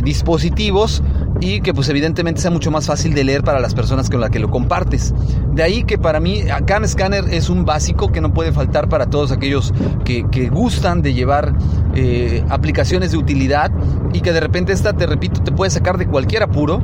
dispositivos 0.04 1.04
y 1.40 1.62
que 1.62 1.74
pues 1.74 1.90
evidentemente 1.90 2.42
sea 2.42 2.52
mucho 2.52 2.72
más 2.72 2.88
fácil 2.88 3.14
de 3.14 3.24
leer 3.24 3.44
para 3.44 3.60
las 3.60 3.74
personas 3.74 4.10
con 4.10 4.22
las 4.22 4.30
que 4.30 4.40
lo 4.40 4.50
compartes. 4.50 5.14
De 5.54 5.64
ahí 5.64 5.84
que 5.84 5.98
para 5.98 6.20
mí 6.20 6.44
Cam 6.66 6.86
Scanner 6.88 7.26
es 7.34 7.50
un 7.50 7.66
básico 7.66 8.12
que 8.12 8.22
no 8.22 8.34
puede 8.34 8.52
faltar 8.52 8.90
para 8.90 9.08
todos 9.08 9.32
aquellos 9.32 9.74
que, 10.04 10.50
gustan 10.52 11.02
de 11.02 11.14
llevar 11.14 11.54
eh, 11.94 12.44
aplicaciones 12.50 13.12
de 13.12 13.18
utilidad 13.18 13.72
y 14.14 14.22
que 14.22 14.32
de 14.32 14.40
repente 14.40 14.74
esta, 14.74 14.94
te 14.94 15.06
repito, 15.06 15.42
te 15.44 15.52
puede 15.52 15.70
sacar 15.70 15.98
de 15.98 16.08
cualquier 16.08 16.44
apuro, 16.44 16.82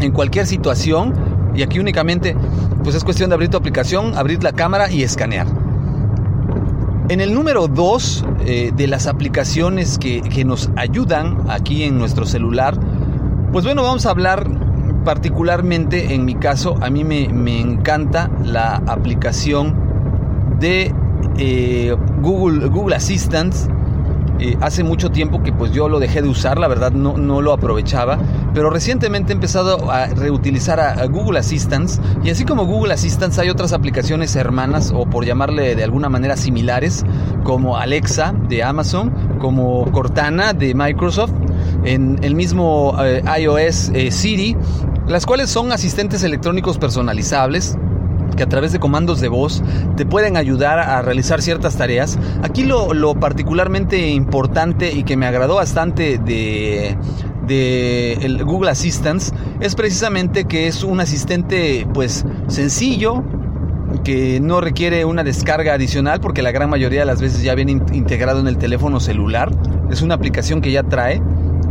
en 0.00 0.12
cualquier 0.12 0.46
situación 0.46 1.12
y 1.54 1.62
aquí 1.62 1.78
únicamente 1.78 2.36
pues 2.82 2.96
es 2.96 3.04
cuestión 3.04 3.30
de 3.30 3.34
abrir 3.34 3.50
tu 3.50 3.56
aplicación, 3.56 4.16
abrir 4.16 4.42
la 4.42 4.52
cámara 4.52 4.90
y 4.90 5.02
escanear. 5.02 5.46
En 7.08 7.20
el 7.20 7.34
número 7.34 7.68
2 7.68 8.24
eh, 8.44 8.72
de 8.74 8.86
las 8.86 9.06
aplicaciones 9.06 9.98
que, 9.98 10.22
que, 10.22 10.44
nos 10.44 10.70
ayudan 10.76 11.38
aquí 11.48 11.82
en 11.82 11.98
nuestro 11.98 12.24
celular, 12.24 12.78
pues 13.52 13.64
bueno, 13.66 13.82
vamos 13.82 14.06
a 14.06 14.10
hablar 14.10 14.48
particularmente, 15.04 16.14
en 16.14 16.24
mi 16.24 16.34
caso, 16.36 16.76
a 16.80 16.88
mí 16.88 17.04
me, 17.04 17.28
me 17.28 17.60
encanta 17.60 18.30
la 18.42 18.76
aplicación 18.86 20.56
de 20.58 20.94
eh, 21.36 21.94
Google, 22.20 22.68
Google 22.68 22.96
Assistant 22.96 23.54
eh, 24.38 24.56
hace 24.60 24.82
mucho 24.82 25.10
tiempo 25.10 25.42
que 25.42 25.52
pues 25.52 25.70
yo 25.72 25.88
lo 25.88 26.00
dejé 26.00 26.20
de 26.20 26.28
usar, 26.28 26.58
la 26.58 26.66
verdad 26.66 26.90
no, 26.90 27.16
no 27.16 27.40
lo 27.40 27.52
aprovechaba, 27.52 28.18
pero 28.54 28.70
recientemente 28.70 29.32
he 29.32 29.34
empezado 29.34 29.90
a 29.90 30.06
reutilizar 30.06 30.80
a, 30.80 31.06
Google 31.06 31.38
Assistant 31.38 31.90
y 32.24 32.30
así 32.30 32.44
como 32.44 32.66
Google 32.66 32.94
Assistant 32.94 33.38
hay 33.38 33.50
otras 33.50 33.72
aplicaciones 33.72 34.34
hermanas 34.34 34.92
o 34.92 35.06
por 35.06 35.24
llamarle 35.24 35.76
de 35.76 35.84
alguna 35.84 36.08
manera 36.08 36.36
similares 36.36 37.04
como 37.44 37.76
Alexa 37.76 38.34
de 38.48 38.64
Amazon, 38.64 39.38
como 39.38 39.84
Cortana 39.92 40.54
de 40.54 40.74
Microsoft, 40.74 41.32
en 41.84 42.18
el 42.22 42.34
mismo 42.34 42.96
eh, 43.02 43.22
iOS 43.40 43.90
eh, 43.94 44.10
Siri, 44.10 44.56
las 45.06 45.26
cuales 45.26 45.50
son 45.50 45.72
asistentes 45.72 46.22
electrónicos 46.22 46.78
personalizables 46.78 47.76
que 48.36 48.42
a 48.42 48.48
través 48.48 48.72
de 48.72 48.78
comandos 48.78 49.20
de 49.20 49.28
voz 49.28 49.62
te 49.96 50.06
pueden 50.06 50.36
ayudar 50.36 50.78
a 50.78 51.02
realizar 51.02 51.42
ciertas 51.42 51.76
tareas. 51.76 52.18
Aquí 52.42 52.64
lo, 52.64 53.14
particularmente 53.14 54.08
importante 54.08 54.92
y 54.92 55.04
que 55.04 55.16
me 55.16 55.26
agradó 55.26 55.56
bastante 55.56 56.18
de, 56.18 56.96
de 57.46 58.14
el 58.14 58.44
Google 58.44 58.70
Assistant 58.70 59.22
es 59.60 59.74
precisamente 59.74 60.44
que 60.44 60.66
es 60.66 60.82
un 60.82 61.00
asistente 61.00 61.86
pues 61.92 62.24
sencillo, 62.48 63.22
que 64.04 64.40
no 64.40 64.60
requiere 64.60 65.04
una 65.04 65.22
descarga 65.22 65.74
adicional 65.74 66.20
porque 66.20 66.42
la 66.42 66.50
gran 66.50 66.70
mayoría 66.70 67.00
de 67.00 67.06
las 67.06 67.20
veces 67.20 67.42
ya 67.42 67.54
viene 67.54 67.72
integrado 67.92 68.40
en 68.40 68.48
el 68.48 68.58
teléfono 68.58 69.00
celular. 69.00 69.50
Es 69.90 70.02
una 70.02 70.14
aplicación 70.14 70.60
que 70.60 70.72
ya 70.72 70.82
trae 70.82 71.20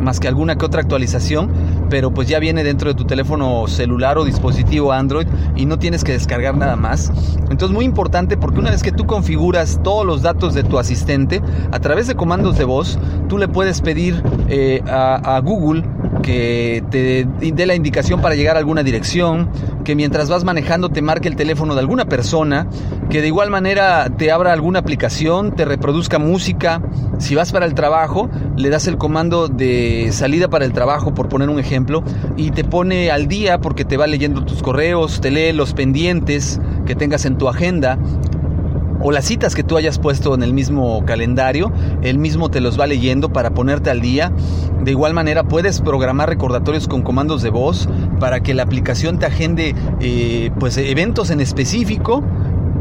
más 0.01 0.20
que 0.20 0.27
alguna 0.27 0.58
que 0.58 0.65
otra 0.65 0.81
actualización, 0.81 1.50
pero 1.89 2.13
pues 2.13 2.27
ya 2.27 2.39
viene 2.39 2.63
dentro 2.63 2.89
de 2.89 2.96
tu 2.96 3.05
teléfono 3.05 3.67
celular 3.67 4.17
o 4.17 4.25
dispositivo 4.25 4.91
Android 4.91 5.27
y 5.55 5.65
no 5.65 5.79
tienes 5.79 6.03
que 6.03 6.12
descargar 6.13 6.58
nada 6.58 6.75
más. 6.75 7.12
Entonces 7.50 7.72
muy 7.72 7.86
importante 7.86 8.38
porque 8.38 8.60
una 8.60 8.72
vez 8.72 8.84
que 8.84 8.91
tú 8.91 9.05
configuras 9.05 9.79
todos 9.84 10.05
los 10.05 10.22
datos 10.22 10.53
de 10.53 10.63
tu 10.63 10.79
asistente, 10.79 11.41
a 11.72 11.79
través 11.79 12.08
de 12.08 12.15
comandos 12.15 12.58
de 12.58 12.63
voz, 12.63 13.00
tú 13.29 13.38
le 13.38 13.48
puedes 13.48 13.81
pedir 13.81 14.22
eh, 14.50 14.81
a, 14.88 15.38
a 15.38 15.39
Google 15.39 15.84
que 16.21 16.83
te 16.89 17.25
dé 17.25 17.65
la 17.65 17.75
indicación 17.75 18.21
para 18.21 18.35
llegar 18.35 18.55
a 18.55 18.59
alguna 18.59 18.83
dirección, 18.83 19.49
que 19.83 19.95
mientras 19.95 20.29
vas 20.29 20.43
manejando 20.43 20.89
te 20.89 21.01
marque 21.01 21.27
el 21.27 21.35
teléfono 21.35 21.73
de 21.73 21.81
alguna 21.81 22.05
persona, 22.05 22.67
que 23.09 23.21
de 23.21 23.27
igual 23.27 23.49
manera 23.49 24.09
te 24.17 24.31
abra 24.31 24.53
alguna 24.53 24.79
aplicación, 24.79 25.55
te 25.55 25.65
reproduzca 25.65 26.19
música. 26.19 26.81
Si 27.19 27.35
vas 27.35 27.51
para 27.51 27.65
el 27.65 27.73
trabajo, 27.73 28.29
le 28.57 28.69
das 28.69 28.87
el 28.87 28.97
comando 28.97 29.47
de 29.47 30.09
salida 30.11 30.49
para 30.49 30.65
el 30.65 30.73
trabajo, 30.73 31.13
por 31.13 31.29
poner 31.29 31.49
un 31.49 31.59
ejemplo, 31.59 32.03
y 32.37 32.51
te 32.51 32.63
pone 32.63 33.11
al 33.11 33.27
día 33.27 33.59
porque 33.59 33.85
te 33.85 33.97
va 33.97 34.07
leyendo 34.07 34.45
tus 34.45 34.61
correos, 34.61 35.21
te 35.21 35.31
lee 35.31 35.51
los 35.53 35.73
pendientes 35.73 36.59
que 36.85 36.95
tengas 36.95 37.25
en 37.25 37.37
tu 37.37 37.47
agenda 37.47 37.97
o 39.03 39.12
las 39.12 39.25
citas 39.25 39.55
que 39.55 39.63
tú 39.63 39.77
hayas 39.77 40.00
puesto 40.00 40.34
en 40.36 40.43
el 40.43 40.53
mismo 40.53 41.03
calendario, 41.05 41.72
él 42.01 42.17
mismo 42.17 42.50
te 42.50 42.62
los 42.62 42.79
va 42.79 42.88
leyendo 42.88 43.31
para 43.34 43.51
ponerte 43.51 43.89
al 43.89 44.01
día. 44.01 44.31
De 44.84 44.91
igual 44.91 45.13
manera 45.13 45.43
puedes 45.43 45.81
programar 45.81 46.29
recordatorios 46.29 46.88
con 46.88 47.01
comandos 47.01 47.41
de 47.41 47.50
voz 47.50 47.88
para 48.20 48.41
que 48.41 48.53
la 48.53 48.63
aplicación 48.63 49.20
te 49.20 49.25
agende 49.25 49.75
eh, 50.00 50.51
pues 50.60 50.77
eventos 50.77 51.29
en 51.29 51.39
específico 51.39 52.24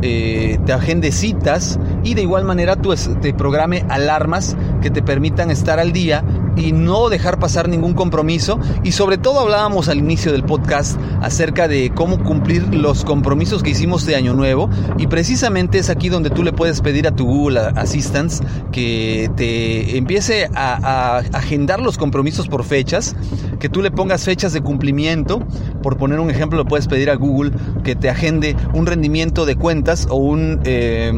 eh, 0.03 0.59
te 0.65 0.73
agende 0.73 1.13
citas 1.13 1.79
y 2.03 2.15
de 2.15 2.23
igual 2.23 2.45
manera 2.45 2.77
tú 2.77 2.95
te 3.21 3.35
programe 3.35 3.85
alarmas 3.91 4.57
que 4.81 4.89
te 4.89 5.03
permitan 5.03 5.51
estar 5.51 5.79
al 5.79 5.93
día 5.93 6.25
y 6.57 6.73
no 6.73 7.09
dejar 7.09 7.39
pasar 7.39 7.69
ningún 7.69 7.95
compromiso. 7.95 8.59
Y 8.83 8.93
sobre 8.93 9.19
todo 9.19 9.41
hablábamos 9.41 9.89
al 9.89 9.99
inicio 9.99 10.33
del 10.33 10.45
podcast 10.45 10.99
acerca 11.21 11.69
de 11.69 11.91
cómo 11.95 12.23
cumplir 12.23 12.75
los 12.75 13.05
compromisos 13.05 13.63
que 13.63 13.71
hicimos 13.71 14.07
de 14.07 14.17
Año 14.17 14.35
Nuevo. 14.35 14.71
Y 14.99 15.07
precisamente 15.07 15.79
es 15.79 15.91
aquí 15.91 16.09
donde 16.09 16.31
tú 16.31 16.43
le 16.43 16.53
puedes 16.53 16.81
pedir 16.81 17.07
a 17.07 17.13
tu 17.13 17.27
Google 17.27 17.61
Assistant 17.77 18.33
que 18.73 19.31
te 19.37 19.97
empiece 19.97 20.49
a, 20.55 20.75
a 20.75 21.19
agendar 21.19 21.81
los 21.81 21.99
compromisos 21.99 22.49
por 22.49 22.65
fechas, 22.65 23.17
que 23.59 23.69
tú 23.69 23.83
le 23.83 23.91
pongas 23.91 24.25
fechas 24.25 24.53
de 24.53 24.61
cumplimiento. 24.61 25.41
Por 25.83 25.97
poner 25.97 26.21
un 26.21 26.31
ejemplo, 26.31 26.59
le 26.59 26.65
puedes 26.65 26.87
pedir 26.87 27.11
a 27.11 27.15
Google 27.15 27.53
que 27.85 27.97
te 27.97 28.11
agende 28.11 28.57
un 28.75 28.87
rendimiento 28.87 29.47
de 29.47 29.57
cuentas 29.57 30.07
o 30.11 30.17
un... 30.17 30.61
Eh, 30.65 31.13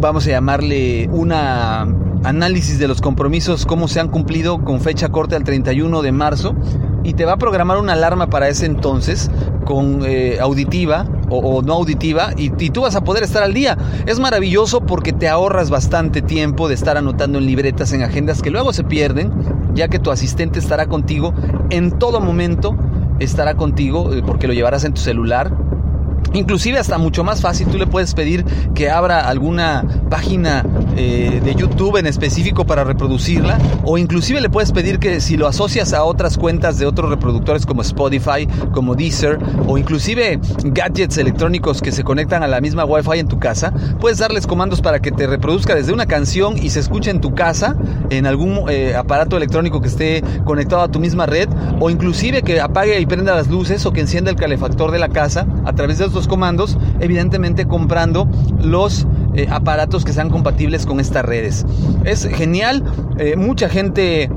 vamos 0.00 0.26
a 0.26 0.30
llamarle 0.30 1.08
una 1.10 1.86
análisis 2.24 2.78
de 2.78 2.88
los 2.88 3.00
compromisos, 3.00 3.66
cómo 3.66 3.86
se 3.86 4.00
han 4.00 4.08
cumplido 4.08 4.64
con 4.64 4.80
fecha 4.80 5.10
corte 5.10 5.36
al 5.36 5.44
31 5.44 6.02
de 6.02 6.12
marzo 6.12 6.54
y 7.04 7.12
te 7.12 7.24
va 7.24 7.34
a 7.34 7.36
programar 7.36 7.78
una 7.78 7.92
alarma 7.92 8.30
para 8.30 8.48
ese 8.48 8.66
entonces 8.66 9.30
con 9.64 10.00
eh, 10.04 10.38
auditiva 10.40 11.06
o, 11.28 11.62
no 11.62 11.74
auditiva 11.74 12.30
y, 12.36 12.52
y, 12.58 12.70
tú 12.70 12.82
vas 12.82 12.96
a 12.96 13.04
poder 13.04 13.22
estar 13.22 13.42
al 13.42 13.54
día. 13.54 13.76
Es 14.06 14.18
maravilloso 14.18 14.80
porque 14.80 15.12
te 15.12 15.28
ahorras 15.28 15.70
bastante 15.70 16.22
tiempo 16.22 16.68
de 16.68 16.74
estar 16.74 16.96
anotando 16.96 17.38
en 17.38 17.46
libretas, 17.46 17.92
en 17.92 18.02
agendas 18.02 18.42
que 18.42 18.50
luego 18.50 18.72
se 18.72 18.84
pierden, 18.84 19.32
ya 19.74 19.88
que 19.88 19.98
tu 19.98 20.10
asistente 20.10 20.58
estará 20.58 20.86
contigo 20.86 21.34
en 21.70 21.98
todo 21.98 22.20
momento, 22.20 22.76
estará 23.20 23.54
contigo 23.54 24.12
eh, 24.12 24.22
porque 24.24 24.46
lo 24.46 24.52
llevarás 24.52 24.84
en 24.84 24.94
tu 24.94 25.00
celular 25.00 25.63
Inclusive 26.32 26.78
hasta 26.78 26.98
mucho 26.98 27.22
más 27.22 27.40
fácil, 27.40 27.68
tú 27.68 27.78
le 27.78 27.86
puedes 27.86 28.14
pedir 28.14 28.44
que 28.74 28.90
abra 28.90 29.28
alguna 29.28 29.84
página 30.10 30.64
eh, 30.96 31.40
de 31.44 31.54
YouTube 31.54 31.96
en 31.96 32.06
específico 32.06 32.64
para 32.64 32.84
reproducirla 32.84 33.58
o 33.84 33.98
inclusive 33.98 34.40
le 34.40 34.48
puedes 34.48 34.72
pedir 34.72 34.98
que 34.98 35.20
si 35.20 35.36
lo 35.36 35.46
asocias 35.46 35.92
a 35.92 36.04
otras 36.04 36.36
cuentas 36.38 36.78
de 36.78 36.86
otros 36.86 37.10
reproductores 37.10 37.66
como 37.66 37.82
Spotify, 37.82 38.48
como 38.72 38.94
Deezer 38.94 39.38
o 39.66 39.78
inclusive 39.78 40.40
gadgets 40.64 41.18
electrónicos 41.18 41.80
que 41.80 41.92
se 41.92 42.02
conectan 42.02 42.42
a 42.42 42.48
la 42.48 42.60
misma 42.60 42.84
Wi-Fi 42.84 43.18
en 43.18 43.28
tu 43.28 43.38
casa, 43.38 43.72
puedes 44.00 44.18
darles 44.18 44.46
comandos 44.46 44.80
para 44.80 45.00
que 45.00 45.12
te 45.12 45.26
reproduzca 45.26 45.74
desde 45.74 45.92
una 45.92 46.06
canción 46.06 46.56
y 46.58 46.70
se 46.70 46.80
escuche 46.80 47.10
en 47.10 47.20
tu 47.20 47.34
casa 47.34 47.76
en 48.10 48.26
algún 48.26 48.64
eh, 48.68 48.94
aparato 48.96 49.36
electrónico 49.36 49.80
que 49.80 49.88
esté 49.88 50.22
conectado 50.44 50.82
a 50.82 50.88
tu 50.88 51.00
misma 51.00 51.26
red 51.26 51.48
o 51.80 51.90
inclusive 51.90 52.42
que 52.42 52.60
apague 52.60 52.98
y 53.00 53.06
prenda 53.06 53.34
las 53.34 53.48
luces 53.48 53.84
o 53.86 53.92
que 53.92 54.00
encienda 54.00 54.30
el 54.30 54.36
calefactor 54.36 54.90
de 54.90 54.98
la 54.98 55.08
casa 55.08 55.46
a 55.64 55.72
través 55.72 55.98
de 55.98 56.04
estos 56.14 56.28
comandos, 56.28 56.78
evidentemente 57.00 57.66
comprando 57.66 58.28
los 58.62 59.04
eh, 59.34 59.48
aparatos 59.50 60.04
que 60.04 60.12
sean 60.12 60.30
compatibles 60.30 60.86
con 60.86 61.00
estas 61.00 61.24
redes. 61.24 61.66
Es 62.04 62.24
genial, 62.26 62.84
eh, 63.18 63.34
mucha 63.34 63.68
gente 63.68 64.30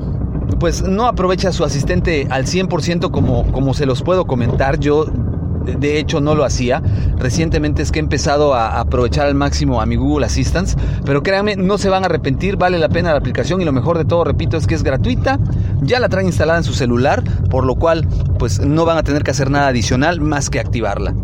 pues 0.58 0.82
no 0.82 1.06
aprovecha 1.06 1.52
su 1.52 1.62
asistente 1.62 2.26
al 2.30 2.46
100% 2.46 3.12
como, 3.12 3.52
como 3.52 3.74
se 3.74 3.86
los 3.86 4.02
puedo 4.02 4.26
comentar. 4.26 4.80
Yo 4.80 5.04
de 5.04 6.00
hecho 6.00 6.20
no 6.20 6.34
lo 6.34 6.44
hacía. 6.44 6.82
Recientemente 7.16 7.82
es 7.82 7.92
que 7.92 8.00
he 8.00 8.02
empezado 8.02 8.54
a 8.54 8.80
aprovechar 8.80 9.26
al 9.26 9.36
máximo 9.36 9.80
a 9.80 9.86
mi 9.86 9.94
Google 9.94 10.26
Assistant, 10.26 10.70
pero 11.04 11.22
créanme, 11.22 11.54
no 11.54 11.78
se 11.78 11.90
van 11.90 12.02
a 12.02 12.06
arrepentir, 12.06 12.56
vale 12.56 12.80
la 12.80 12.88
pena 12.88 13.12
la 13.12 13.18
aplicación 13.18 13.60
y 13.60 13.64
lo 13.64 13.72
mejor 13.72 13.98
de 13.98 14.04
todo, 14.04 14.24
repito, 14.24 14.56
es 14.56 14.66
que 14.66 14.74
es 14.74 14.82
gratuita. 14.82 15.38
Ya 15.80 16.00
la 16.00 16.08
traen 16.08 16.26
instalada 16.26 16.58
en 16.58 16.64
su 16.64 16.74
celular, 16.74 17.22
por 17.50 17.64
lo 17.64 17.76
cual 17.76 18.04
pues 18.36 18.58
no 18.58 18.84
van 18.84 18.98
a 18.98 19.04
tener 19.04 19.22
que 19.22 19.30
hacer 19.30 19.48
nada 19.48 19.68
adicional 19.68 20.20
más 20.20 20.50
que 20.50 20.58
activarla. 20.58 21.14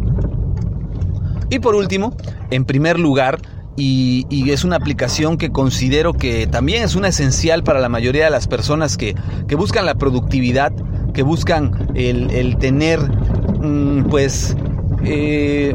Y 1.51 1.59
por 1.59 1.75
último, 1.75 2.17
en 2.51 2.65
primer 2.65 2.99
lugar, 2.99 3.41
y, 3.77 4.51
es 4.51 4.65
una 4.65 4.77
aplicación 4.77 5.37
que 5.37 5.51
considero 5.51 6.13
que 6.13 6.47
también 6.47 6.85
es 6.85 6.95
una 6.95 7.09
esencial 7.09 7.65
para 7.65 7.81
la 7.81 7.89
mayoría 7.89 8.25
de 8.25 8.31
las 8.31 8.47
personas 8.47 8.97
que, 8.97 9.15
buscan 9.57 9.87
la 9.87 9.95
productividad, 9.95 10.73
que 11.13 11.23
buscan 11.23 11.89
el, 11.95 12.57
tener, 12.59 13.01
mm, 13.01 14.05
pues, 14.11 14.57
eh, 15.05 15.75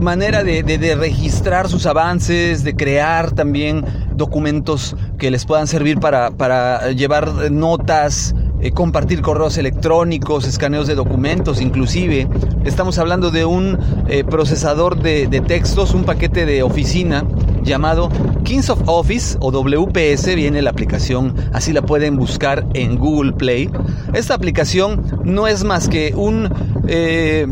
manera 0.00 0.44
de, 0.44 0.96
registrar 0.98 1.68
sus 1.68 1.86
avances, 1.86 2.62
de 2.62 2.74
crear 2.76 3.32
también 3.32 3.84
documentos 4.14 4.96
que 5.18 5.30
les 5.30 5.44
puedan 5.44 5.66
servir 5.66 5.98
para, 5.98 6.30
para 6.30 6.92
llevar 6.92 7.50
notas, 7.50 8.34
eh, 8.64 8.72
compartir 8.72 9.20
correos 9.20 9.58
electrónicos, 9.58 10.46
escaneos 10.46 10.86
de 10.86 10.94
documentos, 10.94 11.60
inclusive. 11.60 12.26
Estamos 12.64 12.98
hablando 12.98 13.30
de 13.30 13.44
un 13.44 13.78
eh, 14.08 14.24
procesador 14.24 15.02
de, 15.02 15.26
textos, 15.46 15.92
un 15.92 16.04
paquete 16.04 16.46
de 16.46 16.62
oficina 16.62 17.24
llamado 17.62 18.08
Kings 18.42 18.70
of 18.70 18.80
Office 18.86 19.36
o 19.40 19.50
WPS, 19.50 20.34
viene 20.34 20.62
la 20.62 20.70
aplicación, 20.70 21.34
así 21.52 21.74
la 21.74 21.82
pueden 21.82 22.16
buscar 22.16 22.66
en 22.72 22.96
Google 22.96 23.32
Play. 23.34 23.68
Esta 24.14 24.32
aplicación 24.32 25.02
no 25.24 25.46
es 25.46 25.62
más 25.62 25.86
que 25.90 26.14
un, 26.16 26.48
eh, 26.88 27.46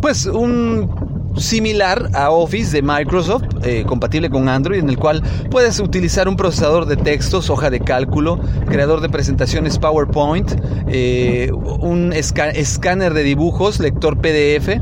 pues 0.00 0.26
un 0.26 0.88
similar 1.36 2.10
a 2.14 2.30
Office 2.30 2.72
de 2.72 2.82
Microsoft, 2.82 3.44
eh, 3.62 3.84
compatible 3.86 4.30
con 4.30 4.48
Android, 4.48 4.80
en 4.80 4.88
el 4.88 4.98
cual 4.98 5.22
puedes 5.50 5.80
utilizar 5.80 6.28
un 6.28 6.36
procesador 6.36 6.86
de 6.86 6.96
textos, 6.96 7.50
hoja 7.50 7.70
de 7.70 7.80
cálculo, 7.80 8.40
creador 8.68 9.00
de 9.00 9.08
presentaciones 9.08 9.78
PowerPoint, 9.78 10.52
eh, 10.88 11.50
un 11.52 12.12
escáner 12.12 13.14
de 13.14 13.22
dibujos, 13.22 13.78
lector 13.80 14.18
PDF. 14.18 14.80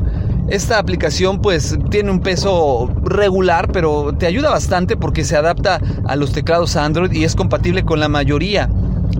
Esta 0.49 0.79
aplicación 0.79 1.41
pues 1.41 1.77
tiene 1.89 2.09
un 2.09 2.21
peso 2.21 2.89
regular, 3.03 3.69
pero 3.71 4.13
te 4.17 4.25
ayuda 4.25 4.49
bastante 4.49 4.95
porque 4.95 5.25
se 5.25 5.35
adapta 5.35 5.81
a 6.05 6.15
los 6.15 6.31
teclados 6.31 6.77
Android 6.77 7.11
y 7.11 7.25
es 7.25 7.35
compatible 7.35 7.83
con 7.83 7.99
la 7.99 8.07
mayoría 8.07 8.69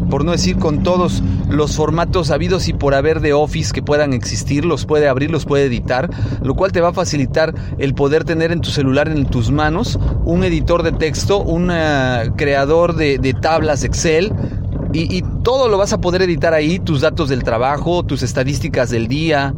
por 0.10 0.24
no 0.24 0.32
decir 0.32 0.58
con 0.58 0.84
todos 0.84 1.24
los 1.50 1.76
formatos 1.76 2.32
habidos 2.32 2.68
y 2.68 2.74
por 2.74 2.94
haber 2.94 3.20
de 3.20 3.34
Office 3.34 3.74
que 3.74 3.82
puedan 3.82 4.14
existir, 4.14 4.66
los 4.66 4.86
puede 4.86 5.08
abrir, 5.08 5.32
los 5.32 5.46
puede 5.46 5.66
editar, 5.66 6.10
lo 6.42 6.56
cual 6.56 6.72
te 6.72 6.82
va 6.82 6.90
a 6.90 6.94
facilitar 6.94 7.54
el 7.78 7.94
poder 7.94 8.24
tener 8.24 8.52
en 8.52 8.62
tu 8.62 8.70
celular, 8.70 9.08
en 9.08 9.26
tus 9.26 9.52
manos, 9.52 10.00
un 10.26 10.44
editor 10.44 10.84
de 10.84 10.92
texto, 10.92 11.40
un 11.40 11.70
eh, 11.72 12.32
creador 12.36 12.96
de, 12.96 13.18
tablas 13.42 13.84
Excel, 13.84 14.34
y, 14.94 15.16
y, 15.16 15.22
todo 15.44 15.68
lo 15.68 15.78
vas 15.78 15.92
a 15.92 16.00
poder 16.00 16.22
editar 16.22 16.54
ahí, 16.54 16.80
tus 16.80 17.02
datos 17.02 17.30
del 17.30 17.44
trabajo, 17.44 18.04
tus 18.04 18.24
estadísticas 18.24 18.90
del 18.90 19.08
día, 19.08 19.54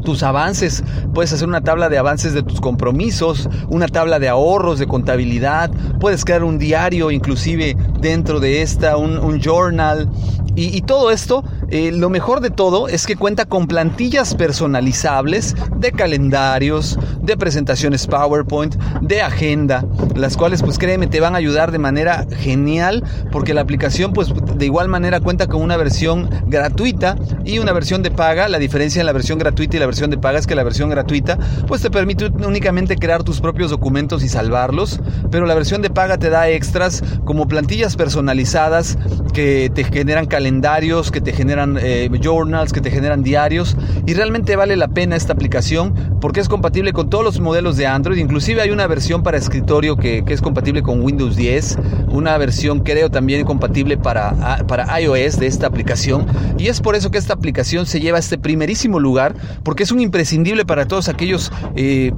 tus 0.00 0.22
avances. 0.22 0.82
Puedes 1.14 1.32
hacer 1.32 1.48
una 1.48 1.60
tabla 1.60 1.88
de 1.88 1.98
avances 1.98 2.32
de 2.32 2.42
tus 2.42 2.60
compromisos, 2.60 3.48
una 3.68 3.88
tabla 3.88 4.18
de 4.18 4.28
ahorros, 4.28 4.78
de 4.78 4.86
contabilidad. 4.86 5.70
Puedes 6.00 6.24
crear 6.24 6.44
un 6.44 6.58
diario, 6.58 7.10
inclusive 7.10 7.76
dentro 8.00 8.40
de 8.40 8.62
esta, 8.62 8.96
un, 8.96 9.40
journal. 9.40 10.08
Y, 10.56 10.82
todo 10.82 11.10
esto, 11.10 11.44
eh, 11.70 11.92
lo 11.92 12.10
mejor 12.10 12.40
de 12.40 12.50
todo 12.50 12.88
es 12.88 13.06
que 13.06 13.16
cuenta 13.16 13.44
con 13.44 13.68
plantillas 13.68 14.34
personalizables 14.34 15.54
de 15.76 15.92
calendarios, 15.92 16.98
de 17.22 17.36
presentaciones 17.36 18.06
PowerPoint, 18.06 18.74
de 19.00 19.22
agenda, 19.22 19.84
las 20.16 20.36
cuales 20.36 20.62
pues 20.62 20.78
créeme 20.78 21.06
te 21.06 21.20
van 21.20 21.34
a 21.34 21.38
ayudar 21.38 21.70
de 21.70 21.78
manera 21.78 22.26
genial 22.38 23.04
porque 23.30 23.54
la 23.54 23.60
aplicación 23.60 24.12
pues 24.12 24.32
de 24.56 24.64
igual 24.64 24.88
manera 24.88 25.20
cuenta 25.20 25.46
con 25.46 25.62
una 25.62 25.76
versión 25.76 26.28
gratuita 26.46 27.16
y 27.44 27.58
una 27.58 27.72
versión 27.72 28.02
de 28.02 28.10
paga. 28.10 28.48
La 28.48 28.58
diferencia 28.58 29.00
en 29.00 29.06
la 29.06 29.12
versión 29.12 29.38
gratuita 29.38 29.76
y 29.76 29.80
la 29.80 29.86
versión 29.86 30.10
de 30.10 30.18
paga 30.18 30.38
es 30.38 30.46
que 30.46 30.56
la 30.56 30.64
versión 30.64 30.90
gratuita 30.90 31.38
pues 31.68 31.82
te 31.82 31.90
permite 31.90 32.26
únicamente 32.26 32.96
crear 32.96 33.22
tus 33.22 33.40
propios 33.40 33.70
documentos 33.70 34.24
y 34.24 34.28
salvarlos, 34.28 35.00
pero 35.30 35.46
la 35.46 35.54
versión 35.54 35.82
de 35.82 35.90
paga 35.90 36.18
te 36.18 36.30
da 36.30 36.48
extras 36.48 37.02
como 37.24 37.46
plantillas 37.46 37.94
personalizadas 37.94 38.98
que 39.32 39.70
te 39.72 39.84
generan 39.84 40.26
calendarios, 40.26 41.10
que 41.10 41.20
te 41.20 41.32
generan 41.32 41.59
eh, 41.80 42.10
journals, 42.22 42.72
que 42.72 42.80
te 42.80 42.90
generan 42.90 43.22
diarios 43.22 43.76
y 44.06 44.14
realmente 44.14 44.56
vale 44.56 44.76
la 44.76 44.88
pena 44.88 45.16
esta 45.16 45.32
aplicación 45.32 45.94
porque 46.20 46.40
es 46.40 46.48
compatible 46.48 46.92
con 46.92 47.10
todos 47.10 47.24
los 47.24 47.40
modelos 47.40 47.76
de 47.76 47.86
Android, 47.86 48.18
inclusive 48.18 48.60
hay 48.60 48.70
una 48.70 48.86
versión 48.86 49.22
para 49.22 49.38
escritorio 49.38 49.96
que, 49.96 50.24
que 50.24 50.32
es 50.32 50.40
compatible 50.40 50.82
con 50.82 51.02
Windows 51.02 51.36
10, 51.36 51.78
una 52.08 52.36
versión 52.38 52.80
creo 52.80 53.10
también 53.10 53.44
compatible 53.44 53.96
para, 53.96 54.64
para 54.66 55.00
iOS 55.00 55.38
de 55.38 55.46
esta 55.46 55.66
aplicación. 55.66 56.26
Y 56.58 56.68
es 56.68 56.80
por 56.80 56.94
eso 56.94 57.10
que 57.10 57.18
esta 57.18 57.34
aplicación 57.34 57.86
se 57.86 58.00
lleva 58.00 58.18
a 58.18 58.20
este 58.20 58.38
primerísimo 58.38 58.98
lugar 58.98 59.34
porque 59.62 59.82
es 59.82 59.92
un 59.92 60.00
imprescindible 60.00 60.64
para 60.64 60.86
todos 60.86 61.08
aquellos 61.08 61.52
eh, 61.76 62.12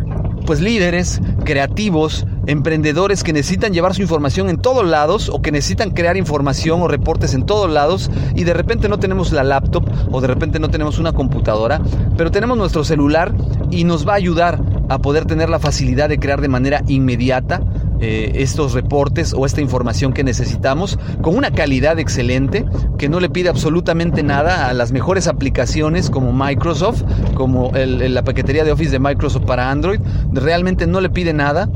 pues 0.46 0.60
líderes, 0.60 1.20
creativos, 1.44 2.26
emprendedores 2.46 3.22
que 3.22 3.32
necesitan 3.32 3.72
llevar 3.72 3.94
su 3.94 4.02
información 4.02 4.48
en 4.48 4.58
todos 4.58 4.86
lados 4.86 5.28
o 5.28 5.42
que 5.42 5.52
necesitan 5.52 5.90
crear 5.90 6.16
información 6.16 6.82
o 6.82 6.88
reportes 6.88 7.34
en 7.34 7.46
todos 7.46 7.70
lados 7.70 8.10
y 8.34 8.44
de 8.44 8.54
repente 8.54 8.88
no 8.88 8.98
tenemos 8.98 9.32
la 9.32 9.44
laptop 9.44 9.84
o 10.10 10.20
de 10.20 10.28
repente 10.28 10.58
no 10.58 10.70
tenemos 10.70 10.98
una 10.98 11.12
computadora, 11.12 11.80
pero 12.16 12.30
tenemos 12.30 12.56
nuestro 12.56 12.84
celular 12.84 13.32
y 13.70 13.84
nos 13.84 14.06
va 14.06 14.12
a 14.12 14.16
ayudar 14.16 14.60
a 14.88 14.98
poder 14.98 15.24
tener 15.24 15.48
la 15.48 15.58
facilidad 15.58 16.08
de 16.08 16.18
crear 16.18 16.40
de 16.40 16.48
manera 16.48 16.82
inmediata 16.86 17.60
eh, 18.02 18.32
estos 18.42 18.72
reportes 18.72 19.32
o 19.32 19.46
esta 19.46 19.60
información 19.60 20.12
que 20.12 20.24
necesitamos 20.24 20.98
con 21.20 21.36
una 21.36 21.52
calidad 21.52 22.00
excelente 22.00 22.64
que 22.98 23.08
no 23.08 23.20
le 23.20 23.30
pide 23.30 23.48
absolutamente 23.48 24.24
nada 24.24 24.68
a 24.68 24.72
las 24.74 24.90
mejores 24.90 25.28
aplicaciones 25.28 26.10
como 26.10 26.32
Microsoft, 26.32 27.04
como 27.34 27.70
la 27.74 28.24
paquetería 28.24 28.64
de 28.64 28.72
Office 28.72 28.90
de 28.90 28.98
Microsoft 28.98 29.44
para 29.44 29.70
Android. 29.70 30.00
Realmente 30.32 30.86
no 30.86 31.00
le 31.00 31.10
pide 31.10 31.32
nada 31.32 31.68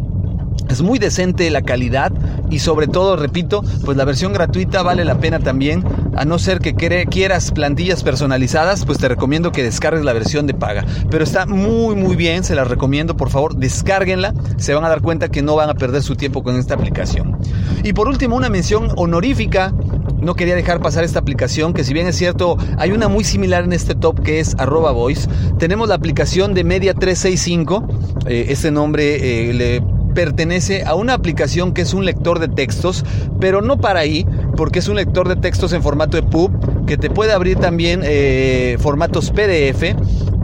es 0.69 0.83
muy 0.83 0.99
decente 0.99 1.51
la 1.51 1.63
calidad 1.63 2.13
y 2.51 2.59
sobre 2.61 2.87
todo, 2.87 3.17
repito, 3.17 3.63
pues 3.85 3.97
la 3.97 4.05
versión 4.05 4.33
gratuita 4.33 4.83
vale 4.83 5.05
la 5.05 5.19
pena 5.19 5.39
también. 5.39 5.85
A 6.17 6.25
no 6.25 6.39
ser 6.39 6.61
que 6.61 6.75
quieras 6.75 7.51
plantillas 7.51 8.03
personalizadas, 8.03 8.85
pues 8.85 8.99
te 8.99 9.09
recomiendo 9.09 9.53
que 9.53 9.63
descargues 9.63 10.05
la 10.05 10.13
versión 10.13 10.47
de 10.47 10.55
paga. 10.55 10.85
Pero 11.11 11.25
está 11.25 11.47
muy 11.47 11.95
muy 11.95 12.17
bien, 12.17 12.45
se 12.45 12.55
la 12.55 12.65
recomiendo, 12.65 13.17
por 13.17 13.31
favor, 13.31 13.57
descárguenla. 13.57 14.35
Se 14.57 14.75
van 14.75 14.85
a 14.85 14.89
dar 14.89 15.03
cuenta 15.03 15.29
que 15.29 15.43
no 15.43 15.57
van 15.57 15.71
a 15.71 15.75
perder 15.75 16.03
su 16.03 16.17
tiempo 16.17 16.43
con 16.43 16.57
esta 16.57 16.75
aplicación. 16.75 17.37
Y 17.83 17.93
por 17.93 18.09
último, 18.09 18.37
una 18.37 18.49
mención 18.49 18.89
honorífica 18.97 19.73
no 20.21 20.35
quería 20.35 20.57
dejar 20.57 20.81
pasar 20.81 21.05
esta 21.05 21.19
aplicación, 21.19 21.75
que 21.75 21.85
si 21.85 21.93
bien 21.93 22.07
es 22.07 22.17
cierto, 22.17 22.57
hay 22.79 22.91
una 22.93 23.09
muy 23.09 23.25
similar 23.25 23.65
en 23.65 23.73
este 23.73 23.95
top 23.95 24.23
que 24.23 24.41
es 24.41 24.55
arroba 24.59 24.91
voice. 24.93 25.29
Tenemos 25.59 25.89
la 25.89 25.95
aplicación 25.95 26.55
de 26.55 26.65
Media 26.65 26.95
365. 26.95 27.87
Eh, 28.27 28.47
este 28.49 28.71
nombre 28.71 29.51
eh, 29.51 29.53
le 29.53 29.96
pertenece 30.17 30.83
a 30.85 30.95
una 30.95 31.13
aplicación 31.13 31.75
que 31.75 31.83
es 31.83 31.93
un 31.93 32.07
lector 32.07 32.39
de 32.39 32.49
textos, 32.49 33.05
pero 33.39 33.61
no 33.61 33.77
para 33.77 34.01
ahí, 34.01 34.27
porque 34.57 34.79
es 34.79 34.89
un 34.89 34.97
lector 34.97 35.29
de 35.29 35.37
textos 35.37 35.75
en 35.75 35.83
formato 35.83 36.17
de 36.17 36.27
EPUB 36.27 36.87
que 36.87 36.97
te 36.97 37.11
puede 37.11 37.33
abrir 37.33 37.59
también 37.59 38.01
eh, 38.03 38.79
formatos 38.81 39.31
PDF. 39.31 39.95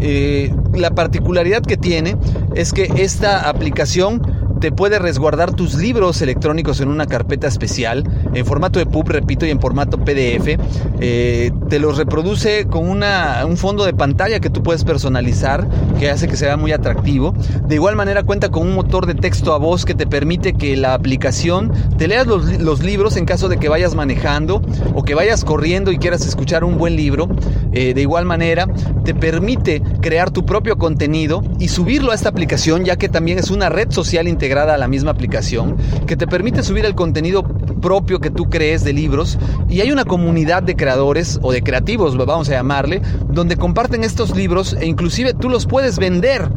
Eh, 0.01 0.53
la 0.75 0.91
particularidad 0.91 1.63
que 1.63 1.79
tiene 1.79 2.17
es 2.55 2.75
que 2.75 2.93
esta 2.97 3.49
aplicación 3.49 4.21
te 4.63 4.71
puede 4.71 5.01
resguardar 5.01 5.57
tus 5.57 5.75
libros 5.75 6.23
electrónicos 6.23 6.81
en 6.81 6.87
una 6.87 7.07
carpeta 7.07 7.49
especial, 7.49 8.05
en 8.33 8.47
formato 8.47 8.79
de 8.79 8.87
PUB, 8.87 9.09
repito, 9.09 9.45
y 9.45 9.51
en 9.51 9.59
formato 9.59 9.99
PDF. 9.99 10.57
Eh, 11.01 11.51
te 11.69 11.81
los 11.81 11.99
reproduce 11.99 12.69
con 12.69 12.89
una, 12.89 13.45
un 13.45 13.57
fondo 13.57 13.85
de 13.85 13.93
pantalla 13.93 14.39
que 14.39 14.51
tú 14.51 14.63
puedes 14.63 14.85
personalizar, 14.85 15.67
que 15.99 16.11
hace 16.11 16.29
que 16.29 16.37
sea 16.37 16.57
muy 16.57 16.71
atractivo. 16.71 17.35
De 17.67 17.75
igual 17.75 17.97
manera 17.97 18.23
cuenta 18.23 18.51
con 18.51 18.63
un 18.63 18.77
motor 18.77 19.07
de 19.07 19.17
texto 19.17 19.53
a 19.53 19.59
voz 19.59 19.85
que 19.85 19.97
te 19.97 20.07
permite 20.07 20.53
que 20.53 20.77
la 20.77 20.95
aplicación 20.95 21.73
te 21.99 22.07
leas 22.07 22.29
los, 22.29 22.85
libros 22.85 23.17
en 23.17 23.25
caso 23.25 23.49
de 23.49 23.57
que 23.57 23.69
vayas 23.69 23.97
manejando 23.97 24.63
o 24.95 25.03
que 25.03 25.17
vayas 25.17 25.45
corriendo 25.45 25.91
y 25.91 25.99
quieras 25.99 26.25
escuchar 26.25 26.63
un 26.63 26.79
buen 26.79 26.95
libro. 26.95 27.29
Eh, 27.73 27.95
de 27.95 28.01
igual 28.01 28.27
manera, 28.27 28.69
te 29.05 29.13
permite 29.13 29.83
crear 30.01 30.31
tu 30.31 30.47
propio 30.47 30.79
contenido 30.79 31.43
y 31.59 31.67
subirlo 31.67 32.13
a 32.13 32.15
esta 32.15 32.29
aplicación, 32.29 32.85
ya 32.85 32.95
que 32.95 33.09
también 33.09 33.41
es 33.41 33.51
una 33.51 33.69
red 33.69 33.91
social 33.91 34.29
integrada 34.29 34.52
a 34.59 34.79
la 34.79 34.89
misma 34.89 35.11
aplicación 35.11 35.77
que 36.07 36.17
te 36.17 36.27
permite 36.27 36.63
subir 36.63 36.85
el 36.85 36.95
contenido 36.95 37.43
propio 37.43 38.21
que 38.21 38.31
tú 38.31 38.49
crees 38.49 38.85
de 38.85 38.93
libros 38.93 39.39
y 39.69 39.81
hay 39.81 39.91
una 39.91 40.05
comunidad 40.05 40.63
de 40.63 40.77
creadores 40.77 41.39
o 41.43 41.53
de 41.53 41.63
creativos, 41.63 42.17
vamos 42.17 42.49
a 42.49 42.53
llamarle, 42.53 43.03
donde 43.29 43.57
comparten 43.57 44.05
estos 44.05 44.37
libros 44.37 44.77
e 44.79 44.87
inclusive 44.87 45.35
tú 45.35 45.49
los 45.49 45.67
puedes 45.67 45.99
vender 45.99 46.49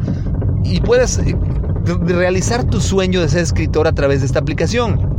y 0.64 0.80
puedes 0.80 1.18
eh, 1.18 1.36
realizar 1.84 2.64
tu 2.64 2.80
sueño 2.80 3.20
de 3.20 3.28
ser 3.28 3.42
escritor 3.42 3.86
a 3.86 3.92
través 3.92 4.20
de 4.20 4.26
esta 4.26 4.38
aplicación. 4.40 5.15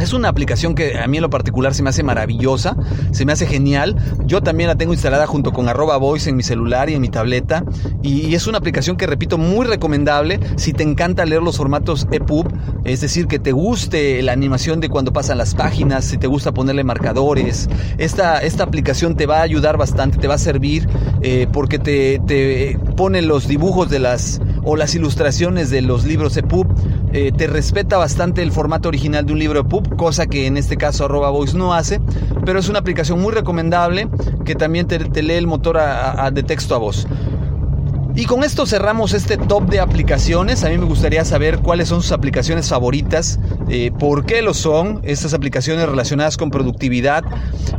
Es 0.00 0.12
una 0.12 0.28
aplicación 0.28 0.74
que 0.74 0.98
a 0.98 1.06
mí 1.06 1.16
en 1.16 1.22
lo 1.22 1.30
particular 1.30 1.74
se 1.74 1.82
me 1.82 1.88
hace 1.88 2.02
maravillosa, 2.02 2.76
se 3.12 3.24
me 3.24 3.32
hace 3.32 3.46
genial. 3.46 3.96
Yo 4.26 4.42
también 4.42 4.68
la 4.68 4.76
tengo 4.76 4.92
instalada 4.92 5.26
junto 5.26 5.52
con 5.52 5.68
arroba 5.68 5.96
voice 5.96 6.28
en 6.28 6.36
mi 6.36 6.42
celular 6.42 6.90
y 6.90 6.94
en 6.94 7.00
mi 7.00 7.08
tableta. 7.08 7.64
Y, 8.02 8.34
es 8.34 8.46
una 8.46 8.58
aplicación 8.58 8.96
que, 8.96 9.06
repito, 9.06 9.38
muy 9.38 9.66
recomendable 9.66 10.38
si 10.56 10.74
te 10.74 10.82
encanta 10.82 11.24
leer 11.24 11.42
los 11.42 11.56
formatos 11.56 12.06
EPUB, 12.10 12.46
es 12.84 13.00
decir, 13.00 13.26
que 13.26 13.38
te 13.38 13.52
guste 13.52 14.22
la 14.22 14.32
animación 14.32 14.80
de 14.80 14.90
cuando 14.90 15.12
pasan 15.12 15.38
las 15.38 15.54
páginas, 15.54 16.04
si 16.04 16.18
te 16.18 16.26
gusta 16.26 16.52
ponerle 16.52 16.84
marcadores. 16.84 17.68
Esta, 17.96 18.38
esta 18.40 18.64
aplicación 18.64 19.16
te 19.16 19.24
va 19.24 19.38
a 19.38 19.42
ayudar 19.42 19.78
bastante, 19.78 20.18
te 20.18 20.28
va 20.28 20.34
a 20.34 20.38
servir 20.38 20.86
eh, 21.22 21.46
porque 21.50 21.78
te, 21.78 22.20
te 22.26 22.78
pone 22.96 23.22
los 23.22 23.48
dibujos 23.48 23.88
de 23.88 24.00
las 24.00 24.40
o 24.66 24.76
las 24.76 24.94
ilustraciones 24.94 25.70
de 25.70 25.80
los 25.80 26.04
libros 26.04 26.36
EPUB. 26.36 26.66
Eh, 27.12 27.32
te 27.34 27.46
respeta 27.46 27.96
bastante 27.96 28.42
el 28.42 28.52
formato 28.52 28.88
original 28.88 29.24
de 29.24 29.32
un 29.32 29.38
libro 29.38 29.60
EPUB, 29.60 29.96
cosa 29.96 30.26
que 30.26 30.46
en 30.46 30.58
este 30.58 30.76
caso 30.76 31.06
arroba 31.06 31.30
voice 31.30 31.56
no 31.56 31.72
hace, 31.72 32.00
pero 32.44 32.58
es 32.58 32.68
una 32.68 32.80
aplicación 32.80 33.22
muy 33.22 33.32
recomendable 33.32 34.08
que 34.44 34.54
también 34.54 34.86
te, 34.86 35.22
lee 35.22 35.34
el 35.34 35.46
motor 35.46 35.78
de 36.32 36.42
texto 36.42 36.74
a 36.74 36.78
voz. 36.78 37.06
Y 38.16 38.24
con 38.24 38.44
esto 38.44 38.64
cerramos 38.64 39.12
este 39.12 39.36
top 39.36 39.68
de 39.68 39.78
aplicaciones. 39.78 40.64
A 40.64 40.70
mí 40.70 40.78
me 40.78 40.86
gustaría 40.86 41.22
saber 41.26 41.58
cuáles 41.58 41.90
son 41.90 42.00
sus 42.00 42.12
aplicaciones 42.12 42.70
favoritas, 42.70 43.38
eh, 43.68 43.92
por 43.98 44.24
qué 44.24 44.40
lo 44.40 44.54
son, 44.54 45.00
estas 45.02 45.34
aplicaciones 45.34 45.86
relacionadas 45.86 46.38
con 46.38 46.50
productividad, 46.50 47.24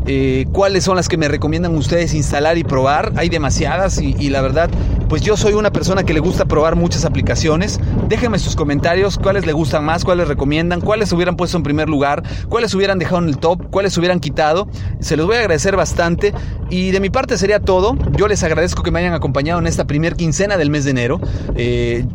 eh, 0.05 0.45
cuáles 0.51 0.83
son 0.83 0.95
las 0.95 1.09
que 1.09 1.17
me 1.17 1.27
recomiendan 1.27 1.75
ustedes 1.75 2.13
instalar 2.13 2.59
y 2.59 2.63
probar. 2.63 3.13
Hay 3.15 3.29
demasiadas 3.29 3.99
y, 3.99 4.29
la 4.29 4.41
verdad 4.41 4.69
pues 5.07 5.21
yo 5.21 5.37
soy 5.37 5.53
una 5.53 5.71
persona 5.71 6.03
que 6.03 6.13
le 6.13 6.19
gusta 6.19 6.45
probar 6.45 6.75
muchas 6.75 7.05
aplicaciones. 7.05 7.79
Déjenme 8.07 8.39
sus 8.39 8.55
comentarios, 8.55 9.17
cuáles 9.17 9.45
le 9.45 9.53
gustan 9.53 9.85
más, 9.85 10.03
cuáles 10.03 10.27
recomiendan, 10.27 10.81
cuáles 10.81 11.11
hubieran 11.11 11.35
puesto 11.35 11.57
en 11.57 11.63
primer 11.63 11.89
lugar, 11.89 12.23
cuáles 12.49 12.73
hubieran 12.73 12.99
dejado 12.99 13.21
en 13.21 13.29
el 13.29 13.37
top, 13.37 13.69
cuáles 13.69 13.97
hubieran 13.97 14.19
quitado. 14.19 14.67
Se 14.99 15.15
los 15.17 15.25
voy 15.27 15.37
a 15.37 15.39
agradecer 15.39 15.75
bastante 15.75 16.33
y 16.69 16.91
de 16.91 16.99
mi 16.99 17.09
parte 17.09 17.37
sería 17.37 17.59
todo. 17.59 17.97
Yo 18.15 18.27
les 18.27 18.43
agradezco 18.43 18.83
que 18.83 18.91
me 18.91 18.99
hayan 18.99 19.13
acompañado 19.13 19.59
en 19.59 19.67
esta 19.67 19.85
primer 19.85 20.15
quincena 20.15 20.57
del 20.57 20.69
mes 20.69 20.85
de 20.85 20.91
enero. 20.91 21.19
Eh, 21.55 22.05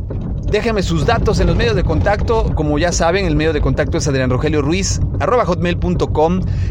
Déjenme 0.52 0.82
sus 0.82 1.06
datos 1.06 1.40
en 1.40 1.46
los 1.46 1.56
medios 1.56 1.74
de 1.74 1.82
contacto. 1.82 2.54
Como 2.54 2.78
ya 2.78 2.92
saben, 2.92 3.24
el 3.24 3.36
medio 3.36 3.54
de 3.54 3.62
contacto 3.62 3.96
es 3.96 4.06
Adrián 4.06 4.28
Rogelio 4.28 4.60
Ruiz. 4.60 5.00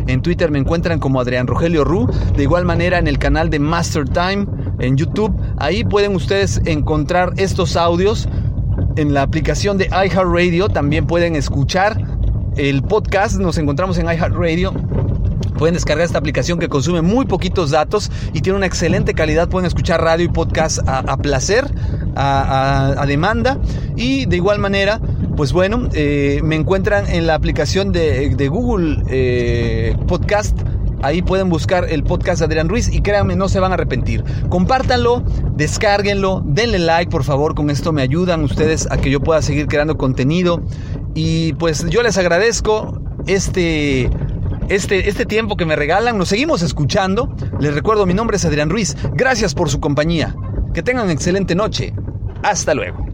En 0.05 0.21
Twitter 0.21 0.51
me 0.51 0.59
encuentran 0.59 0.99
como 0.99 1.19
Adrián 1.19 1.47
Rogelio 1.47 1.83
Ru. 1.83 2.07
De 2.35 2.43
igual 2.43 2.63
manera 2.63 2.99
en 2.99 3.07
el 3.07 3.17
canal 3.17 3.49
de 3.49 3.57
Master 3.57 4.07
Time 4.07 4.45
en 4.77 4.97
YouTube. 4.97 5.33
Ahí 5.61 5.83
pueden 5.83 6.15
ustedes 6.15 6.59
encontrar 6.65 7.33
estos 7.37 7.75
audios. 7.75 8.27
En 8.95 9.13
la 9.13 9.21
aplicación 9.21 9.77
de 9.77 9.85
iHeartRadio 9.85 10.69
también 10.69 11.05
pueden 11.05 11.35
escuchar 11.35 12.01
el 12.57 12.81
podcast. 12.81 13.39
Nos 13.39 13.59
encontramos 13.59 13.97
en 13.99 14.07
iHeartRadio 14.07 14.73
Pueden 15.61 15.75
descargar 15.75 16.05
esta 16.05 16.17
aplicación 16.17 16.57
que 16.57 16.69
consume 16.69 17.03
muy 17.03 17.27
poquitos 17.27 17.69
datos 17.69 18.11
y 18.33 18.41
tiene 18.41 18.57
una 18.57 18.65
excelente 18.65 19.13
calidad. 19.13 19.47
Pueden 19.47 19.67
escuchar 19.67 20.01
radio 20.01 20.25
y 20.25 20.27
podcast 20.27 20.79
a, 20.87 21.15
placer, 21.17 21.65
a, 22.15 23.05
demanda. 23.07 23.59
Y 23.95 24.25
de 24.25 24.37
igual 24.37 24.57
manera, 24.57 24.99
pues 25.37 25.53
bueno, 25.53 25.87
eh, 25.93 26.41
me 26.43 26.55
encuentran 26.55 27.07
en 27.07 27.27
la 27.27 27.35
aplicación 27.35 27.91
de, 27.91 28.47
Google 28.49 29.03
eh, 29.11 29.95
Podcast. 30.07 30.57
Ahí 31.03 31.21
pueden 31.21 31.49
buscar 31.49 31.87
el 31.89 32.03
podcast 32.03 32.39
de 32.39 32.45
Adrián 32.45 32.69
Ruiz 32.69 32.89
y 32.91 33.01
créanme, 33.01 33.35
no 33.35 33.49
se 33.49 33.59
van 33.59 33.71
a 33.71 33.75
arrepentir. 33.75 34.23
Compártanlo, 34.49 35.23
descárguenlo, 35.55 36.43
denle 36.45 36.79
like, 36.79 37.11
por 37.11 37.23
favor. 37.23 37.55
Con 37.55 37.69
esto 37.69 37.91
me 37.91 38.01
ayudan 38.01 38.43
ustedes 38.43 38.87
a 38.91 38.97
que 38.97 39.09
yo 39.09 39.19
pueda 39.19 39.41
seguir 39.41 39.67
creando 39.67 39.97
contenido. 39.97 40.61
Y 41.13 41.53
pues 41.53 41.85
yo 41.89 42.03
les 42.03 42.17
agradezco 42.17 43.01
este 43.27 44.09
este, 44.69 45.09
este 45.09 45.25
tiempo 45.25 45.57
que 45.57 45.65
me 45.65 45.75
regalan. 45.75 46.17
Nos 46.17 46.29
seguimos 46.29 46.61
escuchando. 46.61 47.35
Les 47.59 47.73
recuerdo, 47.73 48.05
mi 48.05 48.13
nombre 48.13 48.37
es 48.37 48.45
Adrián 48.45 48.69
Ruiz. 48.69 48.95
Gracias 49.13 49.53
por 49.53 49.69
su 49.69 49.79
compañía. 49.79 50.35
Que 50.73 50.81
tengan 50.81 51.09
excelente 51.09 51.55
noche. 51.55 51.93
Hasta 52.43 52.73
luego. 52.73 53.10